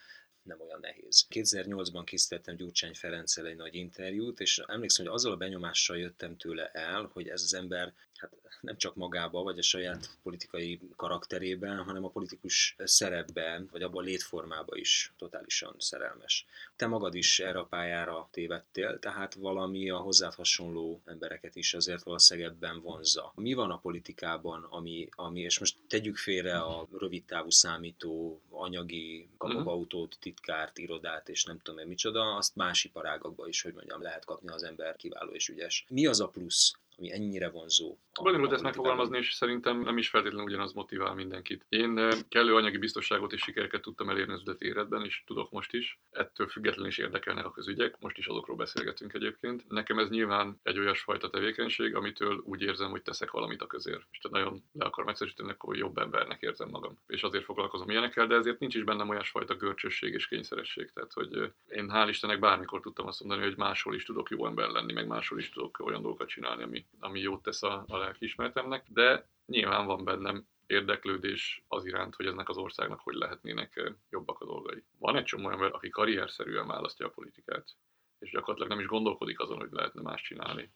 nem 0.43 0.61
olyan 0.61 0.81
nehéz. 0.81 1.27
2008-ban 1.31 2.03
készítettem 2.05 2.57
Gyurcsány 2.57 2.95
Ferenccel 2.95 3.47
egy 3.47 3.57
nagy 3.57 3.75
interjút, 3.75 4.41
és 4.41 4.59
emlékszem, 4.67 5.05
hogy 5.07 5.15
azzal 5.15 5.33
a 5.33 5.37
benyomással 5.37 5.99
jöttem 5.99 6.37
tőle 6.37 6.67
el, 6.67 7.11
hogy 7.13 7.29
ez 7.29 7.43
az 7.43 7.55
ember 7.55 7.95
hát 8.23 8.61
nem 8.61 8.77
csak 8.77 8.95
magába, 8.95 9.43
vagy 9.43 9.59
a 9.59 9.63
saját 9.63 10.11
politikai 10.23 10.81
karakterében, 10.97 11.85
hanem 11.85 12.05
a 12.05 12.09
politikus 12.09 12.77
szerepben, 12.79 13.69
vagy 13.73 13.83
abban 13.83 14.03
a 14.03 14.07
létformában 14.07 14.79
is 14.79 15.13
totálisan 15.19 15.75
szerelmes. 15.79 16.47
Te 16.77 16.87
magad 16.87 17.15
is 17.15 17.41
erre 17.41 17.59
a 17.59 17.65
pályára 17.65 18.29
tévedtél, 18.31 18.99
tehát 18.99 19.35
valami 19.35 19.91
a 19.91 19.97
hozzád 19.97 20.35
hasonló 20.35 21.01
embereket 21.05 21.57
is 21.57 21.75
azért 21.75 22.03
valószínűleg 22.03 22.51
ebben 22.51 22.81
vonzza. 22.81 23.33
Mi 23.35 23.53
van 23.53 23.71
a 23.71 23.79
politikában, 23.79 24.67
ami, 24.71 25.09
ami 25.11 25.41
és 25.41 25.59
most 25.59 25.77
tegyük 25.89 26.17
félre 26.17 26.59
a 26.59 26.87
rövid 26.99 27.25
távú 27.25 27.51
számító, 27.51 28.41
anyagi 28.51 29.29
kapabautót, 29.39 30.17
titkárt, 30.21 30.79
irodát, 30.79 31.29
és 31.29 31.45
nem 31.45 31.59
tudom 31.59 31.81
én 31.81 31.87
micsoda, 31.87 32.35
azt 32.37 32.57
más 32.57 32.85
iparágakban 32.85 33.49
is, 33.49 33.63
hogy 33.63 33.75
mondjam, 33.75 34.03
lehet 34.03 34.25
kapni 34.25 34.49
az 34.49 34.63
ember 34.63 34.97
kiváló 34.97 35.31
és 35.31 35.49
ügyes. 35.49 35.85
Mi 35.89 36.07
az 36.07 36.21
a 36.21 36.29
plusz, 36.29 36.75
ami 36.97 37.13
ennyire 37.13 37.51
vonzó. 37.51 37.97
Bonyolult 38.23 38.53
ezt 38.53 38.63
megfogalmazni, 38.63 39.19
és 39.19 39.33
szerintem 39.33 39.81
nem 39.81 39.99
is 39.99 40.09
feltétlenül 40.09 40.47
ugyanaz 40.47 40.73
motivál 40.73 41.15
mindenkit. 41.15 41.65
Én 41.69 41.99
eh, 41.99 42.19
kellő 42.29 42.55
anyagi 42.55 42.77
biztonságot 42.77 43.33
és 43.33 43.41
sikereket 43.41 43.83
tudtam 43.83 44.09
elérni 44.09 44.33
az 44.33 44.41
üzleti 44.41 44.67
életben, 44.67 45.05
és 45.05 45.23
tudok 45.27 45.51
most 45.51 45.73
is. 45.73 46.01
Ettől 46.11 46.49
függetlenül 46.49 46.91
is 46.91 46.99
érdekelnek 46.99 47.45
a 47.45 47.51
közügyek, 47.51 47.97
most 48.01 48.19
is 48.19 48.27
azokról 48.27 48.57
beszélgetünk 48.57 49.13
egyébként. 49.13 49.69
Nekem 49.69 49.99
ez 49.99 50.09
nyilván 50.09 50.61
egy 50.63 50.79
olyasfajta 50.79 51.31
tevékenység, 51.31 51.95
amitől 51.95 52.43
úgy 52.45 52.63
érzem, 52.63 52.91
hogy 52.91 53.03
teszek 53.03 53.31
valamit 53.31 53.63
a 53.63 53.67
közér. 53.67 54.07
És 54.11 54.19
tehát 54.19 54.45
nagyon 54.45 54.63
le 54.73 54.85
akarom 54.85 55.09
egyszerűsíteni, 55.09 55.51
akkor 55.51 55.77
jobb 55.77 55.99
embernek 55.99 56.41
érzem 56.41 56.69
magam. 56.69 56.99
És 57.07 57.23
azért 57.23 57.45
foglalkozom 57.45 57.91
ilyenekkel, 57.91 58.27
de 58.27 58.35
ezért 58.35 58.59
nincs 58.59 58.75
is 58.75 58.85
bennem 58.85 59.09
olyasfajta 59.09 59.55
görcsösség 59.55 60.13
és 60.13 60.29
kényszeresség. 60.29 60.91
Tehát, 60.93 61.13
hogy 61.13 61.37
eh, 61.37 61.51
én 61.69 61.91
hál' 61.93 62.07
Istennek 62.09 62.39
bármikor 62.39 62.81
tudtam 62.81 63.07
azt 63.07 63.21
mondani, 63.21 63.47
hogy 63.47 63.57
máshol 63.57 63.95
is 63.95 64.05
tudok 64.05 64.31
jó 64.31 64.47
ember 64.47 64.69
lenni, 64.69 64.93
meg 64.93 65.07
máshol 65.07 65.39
is 65.39 65.51
tudok 65.51 65.79
olyan 65.79 66.03
dolgokat 66.03 66.29
csinálni, 66.29 66.63
ami, 66.63 66.82
ami 66.99 67.21
jót 67.21 67.43
tesz 67.43 67.63
a, 67.63 67.85
a 67.89 67.97
lelkiismeretemnek, 67.97 68.87
de 68.89 69.29
nyilván 69.47 69.87
van 69.87 70.05
bennem 70.05 70.47
érdeklődés 70.67 71.65
az 71.69 71.85
iránt, 71.85 72.15
hogy 72.15 72.27
eznek 72.27 72.49
az 72.49 72.57
országnak 72.57 73.01
hogy 73.01 73.15
lehetnének 73.15 73.95
jobbak 74.11 74.41
a 74.41 74.45
dolgai. 74.45 74.85
Van 74.99 75.17
egy 75.17 75.25
csomó 75.25 75.51
ember, 75.51 75.73
aki 75.73 75.89
karrierszerűen 75.89 76.67
választja 76.67 77.07
a 77.07 77.11
politikát, 77.11 77.77
és 78.19 78.31
gyakorlatilag 78.31 78.69
nem 78.69 78.81
is 78.81 78.87
gondolkodik 78.87 79.41
azon, 79.41 79.59
hogy 79.59 79.71
lehetne 79.71 80.03
más 80.03 80.23
csinálni, 80.23 80.73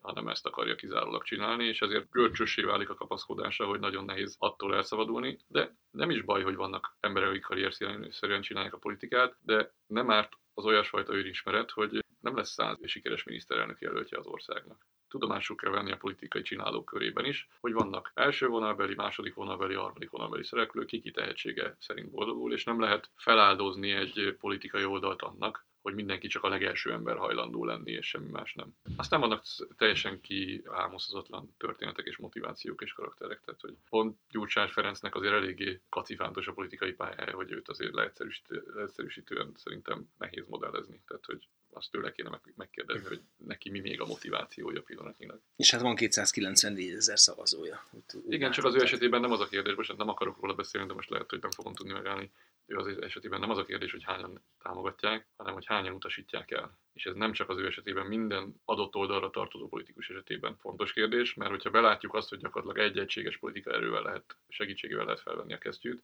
hanem 0.00 0.28
ezt 0.28 0.46
akarja 0.46 0.74
kizárólag 0.74 1.22
csinálni, 1.22 1.64
és 1.64 1.80
ezért 1.80 2.10
görcsössé 2.10 2.62
válik 2.62 2.90
a 2.90 2.94
kapaszkodása, 2.94 3.66
hogy 3.66 3.80
nagyon 3.80 4.04
nehéz 4.04 4.36
attól 4.38 4.74
elszabadulni, 4.74 5.38
de 5.48 5.76
nem 5.90 6.10
is 6.10 6.22
baj, 6.22 6.42
hogy 6.42 6.54
vannak 6.54 6.96
emberek, 7.00 7.28
akik 7.28 7.42
karrierszerűen 7.42 8.42
csinálják 8.42 8.74
a 8.74 8.78
politikát, 8.78 9.36
de 9.40 9.74
nem 9.86 10.10
árt 10.10 10.32
az 10.54 10.64
olyasfajta 10.64 11.14
őrismeret, 11.14 11.70
hogy 11.70 12.04
nem 12.20 12.36
lesz 12.36 12.52
száz 12.52 12.78
sikeres 12.82 13.22
miniszterelnök 13.22 13.80
jelöltje 13.80 14.18
az 14.18 14.26
országnak 14.26 14.86
tudomásul 15.14 15.56
kell 15.56 15.70
venni 15.70 15.92
a 15.92 15.96
politikai 15.96 16.42
csinálók 16.42 16.84
körében 16.84 17.24
is, 17.24 17.48
hogy 17.60 17.72
vannak 17.72 18.10
első 18.14 18.46
vonalbeli, 18.46 18.94
második 18.94 19.34
vonalbeli, 19.34 19.74
harmadik 19.74 20.10
vonalbeli 20.10 20.44
szereplők, 20.44 20.86
kiki 20.86 21.10
tehetsége 21.10 21.76
szerint 21.78 22.10
boldogul, 22.10 22.52
és 22.52 22.64
nem 22.64 22.80
lehet 22.80 23.10
feláldozni 23.16 23.90
egy 23.90 24.36
politikai 24.40 24.84
oldalt 24.84 25.22
annak, 25.22 25.66
hogy 25.82 25.94
mindenki 25.94 26.28
csak 26.28 26.42
a 26.42 26.48
legelső 26.48 26.92
ember 26.92 27.16
hajlandó 27.16 27.64
lenni, 27.64 27.90
és 27.90 28.06
semmi 28.06 28.30
más 28.30 28.54
nem. 28.54 28.76
Aztán 28.96 29.20
vannak 29.20 29.42
teljesen 29.76 30.20
kiálmozhatatlan 30.20 31.54
történetek 31.56 32.06
és 32.06 32.16
motivációk 32.16 32.82
és 32.82 32.92
karakterek, 32.92 33.40
tehát 33.44 33.60
hogy 33.60 33.76
pont 33.88 34.18
Gyurcsány 34.30 34.68
Ferencnek 34.68 35.14
azért 35.14 35.34
eléggé 35.34 35.80
kacifántos 35.88 36.46
a 36.46 36.52
politikai 36.52 36.92
pályája, 36.92 37.34
hogy 37.34 37.52
őt 37.52 37.68
azért 37.68 37.94
leegyszerűsítő, 37.94 38.64
leegyszerűsítően 38.74 39.52
szerintem 39.56 40.08
nehéz 40.18 40.46
modellezni, 40.46 41.02
tehát 41.06 41.24
hogy 41.24 41.48
azt 41.74 41.90
tőle 41.90 42.12
kéne 42.12 42.40
megkérdezni, 42.56 43.08
hogy 43.08 43.20
neki 43.36 43.70
mi 43.70 43.80
még 43.80 44.00
a 44.00 44.06
motivációja 44.06 44.82
pillanatnyilag. 45.12 45.40
És 45.56 45.70
hát 45.70 45.80
van 45.80 45.94
294 45.94 46.90
ezer 46.90 47.18
szavazója. 47.18 47.84
Úgy 47.92 48.32
Igen, 48.32 48.50
csak 48.50 48.64
az 48.64 48.74
ő 48.74 48.80
esetében 48.82 49.20
nem 49.20 49.32
az 49.32 49.40
a 49.40 49.48
kérdés, 49.48 49.74
most 49.74 49.96
nem 49.96 50.08
akarok 50.08 50.40
róla 50.40 50.54
beszélni, 50.54 50.86
de 50.86 50.94
most 50.94 51.10
lehet, 51.10 51.30
hogy 51.30 51.40
nem 51.40 51.50
fogom 51.50 51.74
tudni 51.74 51.92
megállni. 51.92 52.30
Ő 52.66 52.76
az 52.76 52.98
esetében 53.00 53.40
nem 53.40 53.50
az 53.50 53.58
a 53.58 53.64
kérdés, 53.64 53.90
hogy 53.90 54.04
hányan 54.04 54.44
támogatják, 54.62 55.26
hanem 55.36 55.54
hogy 55.54 55.66
hányan 55.66 55.94
utasítják 55.94 56.50
el. 56.50 56.78
És 56.92 57.04
ez 57.04 57.14
nem 57.14 57.32
csak 57.32 57.48
az 57.48 57.58
ő 57.58 57.66
esetében, 57.66 58.06
minden 58.06 58.60
adott 58.64 58.94
oldalra 58.94 59.30
tartozó 59.30 59.68
politikus 59.68 60.08
esetében 60.08 60.56
fontos 60.56 60.92
kérdés, 60.92 61.34
mert 61.34 61.50
hogyha 61.50 61.70
belátjuk 61.70 62.14
azt, 62.14 62.28
hogy 62.28 62.38
gyakorlatilag 62.38 62.90
egy 62.90 62.98
egységes 62.98 63.36
politika 63.36 63.72
erővel 63.72 64.02
lehet, 64.02 64.36
segítségével 64.48 65.04
lehet 65.04 65.20
felvenni 65.20 65.52
a 65.52 65.58
kesztyűt, 65.58 66.02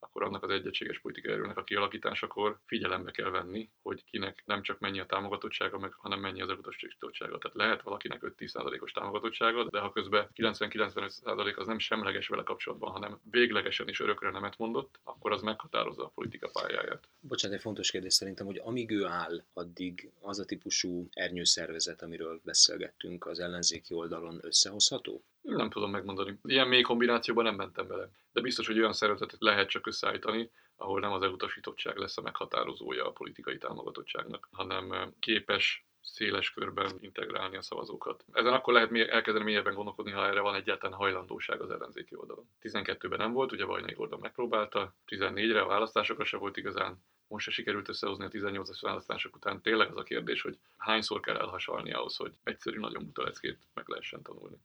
akkor 0.00 0.22
annak 0.22 0.42
az 0.42 0.50
egyegységes 0.50 0.98
politikai 0.98 1.32
erőnek 1.32 1.56
a 1.56 1.64
kialakításakor 1.64 2.58
figyelembe 2.66 3.10
kell 3.10 3.30
venni, 3.30 3.70
hogy 3.82 4.04
kinek 4.04 4.42
nem 4.46 4.62
csak 4.62 4.78
mennyi 4.78 5.00
a 5.00 5.06
támogatottsága, 5.06 5.78
meg, 5.78 5.92
hanem 5.92 6.20
mennyi 6.20 6.42
az 6.42 6.48
elutasítottsága. 6.48 7.38
Tehát 7.38 7.56
lehet 7.56 7.82
valakinek 7.82 8.20
5-10%-os 8.22 8.92
támogatottsága, 8.92 9.64
de 9.64 9.78
ha 9.78 9.92
közben 9.92 10.28
90-95% 10.34 11.56
az 11.56 11.66
nem 11.66 11.78
semleges 11.78 12.28
vele 12.28 12.42
kapcsolatban, 12.42 12.90
hanem 12.90 13.20
véglegesen 13.30 13.88
is 13.88 14.00
örökre 14.00 14.30
nemet 14.30 14.58
mondott, 14.58 15.00
akkor 15.02 15.32
az 15.32 15.42
meghatározza 15.42 16.04
a 16.04 16.12
politika 16.14 16.50
pályáját. 16.52 17.08
Bocsánat, 17.20 17.56
egy 17.56 17.62
fontos 17.62 17.90
kérdés 17.90 18.14
szerintem, 18.14 18.46
hogy 18.46 18.60
amíg 18.64 18.90
ő 18.90 19.04
áll, 19.04 19.44
addig 19.52 20.10
az 20.20 20.38
a 20.38 20.44
típusú 20.44 21.08
ernyőszervezet, 21.10 22.02
amiről 22.02 22.40
beszélgettünk 22.44 23.26
az 23.26 23.38
ellenzéki 23.38 23.94
oldalon 23.94 24.38
összehozható? 24.42 25.24
Nem 25.42 25.70
tudom 25.70 25.90
megmondani. 25.90 26.38
Ilyen 26.42 26.68
mély 26.68 26.82
kombinációban 26.82 27.44
nem 27.44 27.54
mentem 27.54 27.86
bele. 27.86 28.10
De 28.32 28.40
biztos, 28.40 28.66
hogy 28.66 28.78
olyan 28.78 28.92
szervezetet 28.92 29.40
lehet 29.40 29.68
csak 29.68 29.86
összeállítani, 29.86 30.50
ahol 30.76 31.00
nem 31.00 31.12
az 31.12 31.22
elutasítottság 31.22 31.96
lesz 31.96 32.18
a 32.18 32.22
meghatározója 32.22 33.06
a 33.06 33.12
politikai 33.12 33.58
támogatottságnak, 33.58 34.48
hanem 34.52 35.14
képes 35.18 35.84
széles 36.02 36.50
körben 36.52 36.90
integrálni 37.00 37.56
a 37.56 37.62
szavazókat. 37.62 38.24
Ezen 38.32 38.52
akkor 38.52 38.72
lehet 38.72 38.92
elkezdeni 38.92 39.44
mélyebben 39.44 39.74
gondolkodni, 39.74 40.10
ha 40.10 40.26
erre 40.26 40.40
van 40.40 40.54
egyáltalán 40.54 40.98
hajlandóság 40.98 41.60
az 41.60 41.70
ellenzéki 41.70 42.16
oldalon. 42.16 42.48
12-ben 42.62 43.18
nem 43.18 43.32
volt, 43.32 43.52
ugye 43.52 43.64
Vajnai 43.64 43.94
Gordon 43.94 44.20
megpróbálta, 44.20 44.94
14-re 45.06 45.60
a 45.60 45.66
választásokra 45.66 46.24
se 46.24 46.36
volt 46.36 46.56
igazán, 46.56 47.04
most 47.28 47.44
se 47.44 47.50
sikerült 47.50 47.88
összehozni 47.88 48.24
a 48.24 48.28
18-as 48.28 48.78
választások 48.80 49.34
után. 49.36 49.62
Tényleg 49.62 49.90
az 49.90 49.96
a 49.96 50.02
kérdés, 50.02 50.42
hogy 50.42 50.58
hányszor 50.76 51.20
kell 51.20 51.36
elhasalni 51.36 51.92
ahhoz, 51.92 52.16
hogy 52.16 52.32
egyszerű 52.44 52.78
nagyon 52.78 53.04
buta 53.04 53.22
leckét 53.22 53.58
meg 53.74 53.88
lehessen 53.88 54.22
tanulni 54.22 54.56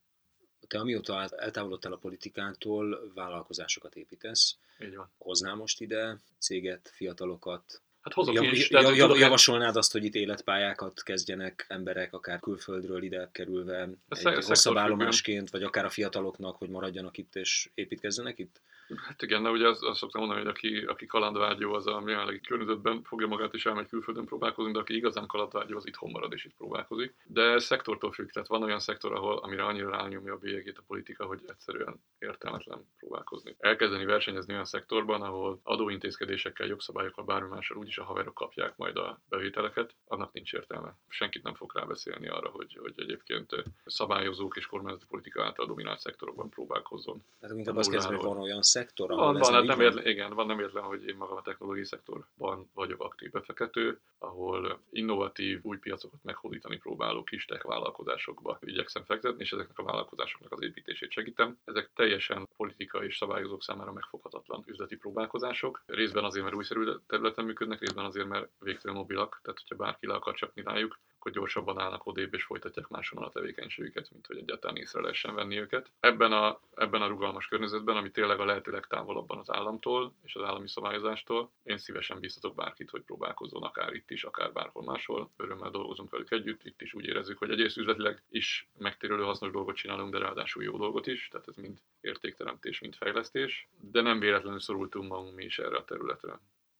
te 0.67 0.80
amióta 0.80 1.30
eltávolodtál 1.38 1.93
a 1.93 1.97
politikától, 1.97 3.12
vállalkozásokat 3.15 3.95
építesz. 3.95 4.58
Így 4.80 4.95
van. 4.95 5.12
Hoznál 5.17 5.56
most 5.56 5.82
ide 5.82 6.19
céget, 6.39 6.91
fiatalokat, 6.93 7.82
Hát 8.06 8.13
hozok 8.13 8.36
jav, 8.36 8.43
is. 8.43 8.69
Jav, 8.69 8.95
jav, 8.95 9.17
javasolnád 9.17 9.75
azt, 9.75 9.91
hogy 9.91 10.04
itt 10.04 10.15
életpályákat 10.15 11.04
kezdjenek 11.04 11.65
emberek, 11.67 12.13
akár 12.13 12.39
külföldről 12.39 13.04
ide 13.04 13.30
kerülve, 13.32 13.89
egy 14.10 14.45
hosszabb 14.45 14.78
állomásként, 14.78 15.49
vagy 15.49 15.63
akár 15.63 15.86
a 15.86 15.89
fiataloknak, 15.89 16.56
hogy 16.56 16.69
maradjanak 16.69 17.17
itt 17.17 17.36
és 17.36 17.69
építkezzenek 17.73 18.39
itt? 18.39 18.62
Hát 19.08 19.21
igen, 19.21 19.43
de 19.43 19.50
ugye 19.50 19.67
azt, 19.67 19.84
azt 19.84 20.00
szoktam 20.00 20.21
mondani, 20.21 20.41
hogy 20.41 20.50
aki, 20.50 20.78
aki 20.78 21.06
kalandvágyó, 21.06 21.74
az 21.74 21.88
a 21.88 22.04
jelenlegi 22.06 22.39
környezetben 22.39 23.04
fogja 23.04 23.28
magát 23.28 23.54
és 23.54 23.65
elmegy 23.65 23.88
külföldön 23.88 24.26
próbálkozni, 24.26 24.71
de 24.71 24.80
aki 24.80 24.95
igazán 24.95 25.28
kalandvágyó, 25.28 25.78
az 25.78 25.88
itthon 25.88 26.12
marad 26.12 26.34
és 26.34 26.45
itt 26.45 26.56
próbálkozik. 26.56 27.15
De 27.24 27.41
ez 27.41 27.63
szektortól 27.63 28.12
függ, 28.12 28.30
tehát 28.30 28.48
van 28.48 28.63
olyan 28.63 28.80
szektor, 28.80 29.13
ahol 29.13 29.38
amire 29.38 29.63
annyira 29.63 29.89
rányomja 29.89 30.34
a 30.34 30.38
bélyegét 30.38 30.78
a 30.78 30.84
politika, 30.88 31.26
hogy 31.26 31.39
egyszerűen 31.48 32.04
értelmetlen 32.19 32.89
próbálkozni. 32.98 33.56
Elkezdeni 33.60 34.06
versenyezni 34.06 34.54
olyan 34.54 34.65
szektorban, 34.65 35.21
ahol 35.21 35.60
adóintézkedésekkel, 35.63 36.67
jogszabályokkal, 36.67 37.26
bármi 37.26 37.50
mással 37.50 37.78
úgyis 37.78 37.98
a 37.98 38.04
haverok 38.04 38.34
kapják 38.34 38.78
majd 38.78 38.98
a 38.98 39.21
bevételeket, 39.30 39.95
annak 40.06 40.34
nincs 40.34 40.54
értelme. 40.54 40.98
Senkit 41.08 41.43
nem 41.43 41.56
fog 41.56 41.71
rábeszélni 41.76 42.28
arra, 42.28 42.50
hogy, 42.50 42.78
hogy 42.82 42.93
egyébként 42.95 43.63
szabályozók 43.86 44.56
és 44.56 44.65
kormányzati 44.65 45.06
politika 45.06 45.43
által 45.43 45.65
dominált 45.65 46.00
szektorokban 46.00 46.50
próbálkozzon. 46.50 47.24
Tehát 47.39 47.58
inkább 47.58 47.76
azt 47.76 47.91
kezdve, 47.91 48.15
hogy 48.15 48.26
van 48.26 48.38
olyan 48.38 48.62
szektor, 48.76 49.12
ahol 49.12 49.24
van, 49.24 49.40
van, 49.40 49.54
hát 49.54 49.64
nem 49.64 49.82
értlen, 49.82 50.06
igen, 50.08 50.34
van 50.34 50.46
nem 50.46 50.60
értlen, 50.60 50.84
hogy 50.84 51.08
én 51.08 51.16
magam 51.16 51.38
a 51.38 51.42
technológiai 51.42 51.86
szektorban 51.86 52.70
vagyok 52.74 53.02
aktív 53.04 53.32
befektető, 53.32 54.00
ahol 54.20 54.80
innovatív 54.90 55.60
új 55.62 55.78
piacokat 55.78 56.20
meghódítani 56.24 56.78
próbáló 56.78 57.24
kis 57.24 57.46
tech 57.46 57.66
vállalkozásokba 57.66 58.58
igyekszem 58.62 59.04
fektetni, 59.04 59.42
és 59.44 59.52
ezeknek 59.52 59.78
a 59.80 59.84
vállalkozásoknak 59.84 60.52
az 60.52 60.62
építését 60.62 61.12
segítem. 61.12 61.58
Ezek 61.66 61.90
teljesen 61.94 62.48
politika 62.58 63.04
és 63.04 63.18
szabályozók 63.18 63.64
számára 63.64 63.92
megfoghatatlan 63.92 64.64
üzleti 64.66 64.96
próbálkozások. 64.96 65.84
Részben 65.86 66.24
azért, 66.24 66.44
mert 66.44 66.56
újszerű 66.56 66.92
területen 67.08 67.46
működnek, 67.46 67.80
részben 67.80 68.06
azért, 68.06 68.28
mert 68.28 68.50
végtelen 68.60 68.98
mobilak, 68.98 69.40
tehát 69.44 69.60
hogyha 69.60 69.84
bárki 69.84 70.08
le 70.08 70.14
akar 70.14 70.34
csapni 70.34 70.62
rájuk, 70.62 71.00
akkor 71.26 71.38
gyorsabban 71.38 71.80
állnak 71.80 72.06
odébb 72.06 72.34
és 72.34 72.44
folytatják 72.44 72.88
máshol 72.88 73.24
a 73.24 73.30
tevékenységüket, 73.30 74.12
mint 74.12 74.26
hogy 74.26 74.38
egyáltalán 74.38 74.76
észre 74.76 75.02
lehessen 75.02 75.36
venni 75.36 75.60
őket. 75.60 75.92
Ebben 76.00 76.32
a, 76.32 76.60
ebben 76.76 77.02
a 77.02 77.08
rugalmas 77.08 77.48
környezetben, 77.48 77.98
ami 77.98 78.12
tényleg 78.12 78.40
a 78.40 78.46
lehető 78.46 78.72
legtávolabban 78.72 79.38
az 79.38 79.52
államtól 79.52 80.14
és 80.24 80.36
az 80.36 80.44
állami 80.44 80.68
szabályozástól, 80.68 81.52
én 81.64 81.78
szívesen 81.78 82.20
biztatok 82.20 82.56
bárkit, 82.56 82.90
hogy 82.90 83.02
próbálkozzon 83.02 83.64
akár 83.64 83.94
itt 83.94 84.12
is, 84.12 84.24
akár 84.24 84.52
bárhol 84.54 84.84
máshol. 84.84 85.32
Örömmel 85.38 85.70
dolgozunk 85.70 86.10
velük 86.10 86.32
együtt, 86.32 86.64
itt 86.64 86.82
is 86.82 86.94
úgy 86.94 87.06
érezzük, 87.06 87.38
hogy 87.38 87.50
egyrészt 87.50 87.78
üzletileg 87.78 88.24
is 88.30 88.68
megtérülő 88.78 89.24
hasznos 89.24 89.52
dolgot 89.52 89.76
csinálunk, 89.76 90.12
de 90.12 90.18
ráadásul 90.18 90.64
jó 90.64 90.78
dolgot 90.78 91.08
is, 91.08 91.28
tehát 91.28 91.48
ez 91.48 91.56
mind 91.56 91.78
értékteremtés, 92.02 92.80
mind 92.80 92.96
fejlesztés, 92.96 93.68
de 93.80 94.02
nem 94.02 94.20
véletlenül 94.20 94.60
szorultunk 94.60 95.10
magunk 95.10 95.36
mi 95.36 95.44
is 95.44 95.60
erre 95.60 95.78
a 95.78 95.86
területre. 95.86 96.40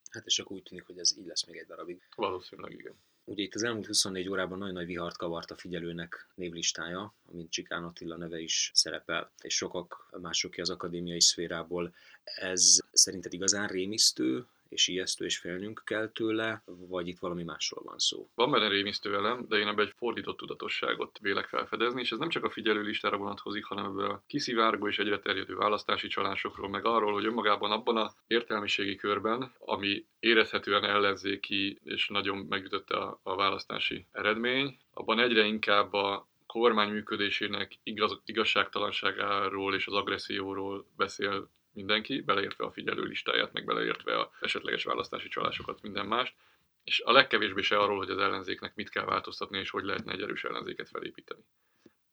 Hát 0.10 0.26
és 0.26 0.40
akkor 0.40 0.56
úgy 0.56 0.64
tűnik, 0.64 0.86
hogy 0.86 0.98
ez 0.98 1.18
így 1.18 1.26
lesz 1.26 1.46
még 1.46 1.58
egy 1.58 1.66
darabig. 1.66 2.02
Valószínűleg 2.16 2.72
igen. 2.72 2.96
Ugye 3.28 3.44
itt 3.44 3.56
az 3.56 3.64
elmúlt 3.64 3.86
24 3.86 4.30
órában 4.30 4.58
nagyon 4.58 4.74
nagy 4.74 4.86
vihart 4.86 5.18
kavart 5.18 5.52
a 5.52 5.56
figyelőnek 5.56 6.28
névlistája, 6.36 7.14
amint 7.32 7.52
Csikán 7.52 7.84
Attila 7.84 8.18
neve 8.18 8.40
is 8.40 8.72
szerepel, 8.74 9.32
és 9.42 9.56
sokak 9.56 10.10
mások 10.22 10.52
ki 10.52 10.62
az 10.62 10.70
akadémiai 10.70 11.22
szférából. 11.22 11.94
Ez 12.24 12.80
szerinted 12.92 13.34
igazán 13.34 13.68
rémisztő, 13.68 14.46
és 14.76 14.88
ijesztő 14.88 15.26
és 15.26 15.38
félnünk 15.38 15.82
kell 15.86 16.08
tőle, 16.10 16.64
vagy 16.66 17.08
itt 17.08 17.20
valami 17.20 17.44
másról 17.44 17.84
van 17.84 17.98
szó? 17.98 18.30
Van 18.36 18.52
benne 18.52 18.68
rémisztő 18.68 19.16
elem, 19.16 19.46
de 19.48 19.58
én 19.58 19.68
ebben 19.68 19.86
egy 19.86 19.94
fordított 19.98 20.38
tudatosságot 20.38 21.20
vélek 21.22 21.48
felfedezni, 21.48 22.02
és 22.02 22.12
ez 22.12 22.18
nem 22.18 22.30
csak 22.30 22.44
a 22.44 22.50
figyelő 22.50 22.82
listára 22.82 23.18
vonatkozik, 23.18 23.66
hanem 23.66 23.86
ebből 23.86 24.10
a 24.10 24.24
kiszivárgó 24.28 24.88
és 24.88 25.00
egyre 25.00 25.20
terjedő 25.20 25.56
választási 25.56 26.08
csalásokról, 26.08 26.70
meg 26.70 26.86
arról, 26.86 27.14
hogy 27.14 27.26
önmagában 27.26 27.72
abban 27.72 27.98
a 27.98 28.14
értelmiségi 28.28 28.96
körben, 28.96 29.54
ami 29.60 30.06
érezhetően 30.20 30.84
ellenzéki 30.84 31.80
és 31.84 32.08
nagyon 32.08 32.38
megütötte 32.50 32.98
a, 32.98 33.20
a 33.24 33.36
választási 33.36 34.06
eredmény, 34.12 34.78
abban 34.94 35.20
egyre 35.20 35.46
inkább 35.46 35.94
a 35.94 36.28
kormány 36.46 36.90
működésének 36.90 37.80
igaz, 37.84 38.22
igazságtalanságáról 38.26 39.76
és 39.76 39.88
az 39.88 39.94
agresszióról 39.94 40.86
beszél 40.98 41.50
mindenki, 41.76 42.22
beleértve 42.22 42.66
a 42.66 42.72
figyelő 42.72 43.04
listáját, 43.04 43.54
meg 43.54 43.66
beleértve 43.66 44.20
a 44.20 44.32
esetleges 44.40 44.84
választási 44.84 45.28
csalásokat, 45.28 45.82
minden 45.82 46.06
mást, 46.06 46.36
és 46.84 47.00
a 47.00 47.12
legkevésbé 47.12 47.62
se 47.62 47.78
arról, 47.78 47.98
hogy 47.98 48.10
az 48.10 48.18
ellenzéknek 48.18 48.76
mit 48.76 48.90
kell 48.90 49.06
változtatni, 49.06 49.58
és 49.58 49.70
hogy 49.70 49.84
lehetne 49.84 50.12
egy 50.12 50.22
erős 50.22 50.44
ellenzéket 50.44 50.90
felépíteni. 50.90 51.42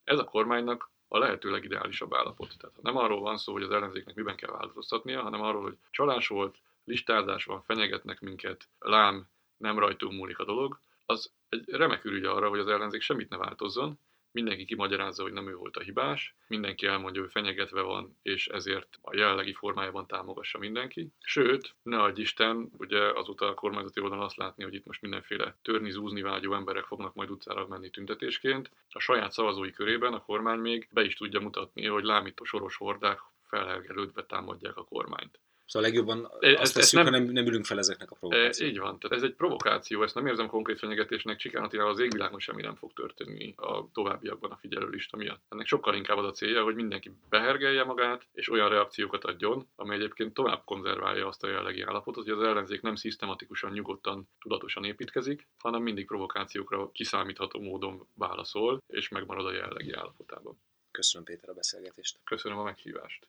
Ez 0.03 0.19
a 0.19 0.23
kormánynak 0.23 0.89
a 1.07 1.17
lehető 1.17 1.51
legideálisabb 1.51 2.13
állapot. 2.13 2.57
Tehát 2.57 2.81
nem 2.81 2.97
arról 2.97 3.19
van 3.19 3.37
szó, 3.37 3.53
hogy 3.53 3.63
az 3.63 3.71
ellenzéknek 3.71 4.15
miben 4.15 4.35
kell 4.35 4.51
változtatnia, 4.51 5.21
hanem 5.21 5.41
arról, 5.41 5.61
hogy 5.61 5.77
csalás 5.91 6.27
volt, 6.27 6.57
listázás 6.85 7.45
van, 7.45 7.61
fenyegetnek 7.61 8.19
minket, 8.19 8.67
lám, 8.79 9.27
nem 9.57 9.79
rajtunk 9.79 10.13
múlik 10.13 10.39
a 10.39 10.45
dolog, 10.45 10.79
az 11.05 11.31
egy 11.49 11.69
remek 11.69 12.05
ürügy 12.05 12.25
arra, 12.25 12.49
hogy 12.49 12.59
az 12.59 12.67
ellenzék 12.67 13.01
semmit 13.01 13.29
ne 13.29 13.37
változzon, 13.37 13.99
mindenki 14.33 14.65
kimagyarázza, 14.65 15.23
hogy 15.23 15.33
nem 15.33 15.47
ő 15.47 15.55
volt 15.55 15.77
a 15.77 15.81
hibás, 15.81 16.35
mindenki 16.47 16.85
elmondja, 16.85 17.21
hogy 17.21 17.31
fenyegetve 17.31 17.81
van, 17.81 18.17
és 18.21 18.47
ezért 18.47 18.99
a 19.01 19.15
jelenlegi 19.15 19.53
formájában 19.53 20.07
támogassa 20.07 20.57
mindenki. 20.57 21.07
Sőt, 21.19 21.75
ne 21.83 22.01
adj 22.01 22.21
Isten, 22.21 22.71
ugye 22.77 22.99
azóta 22.99 23.47
a 23.47 23.53
kormányzati 23.53 24.01
oldalon 24.01 24.23
azt 24.23 24.37
látni, 24.37 24.63
hogy 24.63 24.73
itt 24.73 24.85
most 24.85 25.01
mindenféle 25.01 25.57
törni, 25.61 25.91
zúzni 25.91 26.21
vágyó 26.21 26.53
emberek 26.53 26.83
fognak 26.83 27.13
majd 27.13 27.29
utcára 27.29 27.67
menni 27.67 27.89
tüntetésként. 27.89 28.71
A 28.89 28.99
saját 28.99 29.31
szavazói 29.31 29.71
körében 29.71 30.13
a 30.13 30.23
kormány 30.23 30.59
még 30.59 30.87
be 30.91 31.03
is 31.03 31.15
tudja 31.15 31.39
mutatni, 31.39 31.85
hogy 31.85 32.03
lámító 32.03 32.43
soros 32.43 32.75
hordák 32.75 33.19
felhelgelődve 33.47 34.25
támadják 34.25 34.77
a 34.77 34.83
kormányt. 34.83 35.39
Szóval 35.65 35.89
legjobban 35.89 36.31
azt 36.57 36.73
tesszük, 36.73 37.03
nem, 37.03 37.13
ha 37.13 37.19
nem, 37.19 37.23
nem 37.23 37.45
ülünk 37.45 37.65
fel 37.65 37.77
ezeknek 37.77 38.11
a 38.11 38.15
provokációknak. 38.15 38.75
Így 38.75 38.79
van, 38.79 38.99
tehát 38.99 39.17
ez 39.17 39.23
egy 39.23 39.35
provokáció, 39.35 40.03
ezt 40.03 40.15
nem 40.15 40.27
érzem 40.27 40.47
konkrét 40.47 40.79
fenyegetésnek, 40.79 41.37
Csikánatival 41.37 41.89
az 41.89 41.99
égvilágon 41.99 42.39
semmi 42.39 42.61
nem 42.61 42.75
fog 42.75 42.93
történni 42.93 43.53
a 43.57 43.91
továbbiakban 43.93 44.51
a 44.51 44.55
figyelőlista 44.55 45.17
miatt. 45.17 45.41
Ennek 45.49 45.65
sokkal 45.65 45.95
inkább 45.95 46.17
az 46.17 46.25
a 46.25 46.31
célja, 46.31 46.63
hogy 46.63 46.75
mindenki 46.75 47.11
behergelje 47.29 47.83
magát, 47.83 48.27
és 48.33 48.49
olyan 48.49 48.69
reakciókat 48.69 49.23
adjon, 49.23 49.67
ami 49.75 49.95
egyébként 49.95 50.33
tovább 50.33 50.61
konzerválja 50.65 51.27
azt 51.27 51.43
a 51.43 51.49
jellegi 51.49 51.81
állapotot, 51.81 52.23
hogy 52.23 52.33
az 52.33 52.43
ellenzék 52.43 52.81
nem 52.81 52.95
szisztematikusan, 52.95 53.71
nyugodtan, 53.71 54.29
tudatosan 54.39 54.83
építkezik, 54.83 55.47
hanem 55.57 55.81
mindig 55.81 56.05
provokációkra 56.05 56.91
kiszámítható 56.91 57.59
módon 57.59 58.07
válaszol, 58.13 58.83
és 58.87 59.09
megmarad 59.09 59.45
a 59.45 59.53
jellegi 59.53 59.91
állapotában. 59.91 60.59
Köszönöm 60.91 61.25
Péter 61.25 61.49
a 61.49 61.53
beszélgetést. 61.53 62.19
Köszönöm 62.23 62.57
a 62.57 62.63
meghívást. 62.63 63.27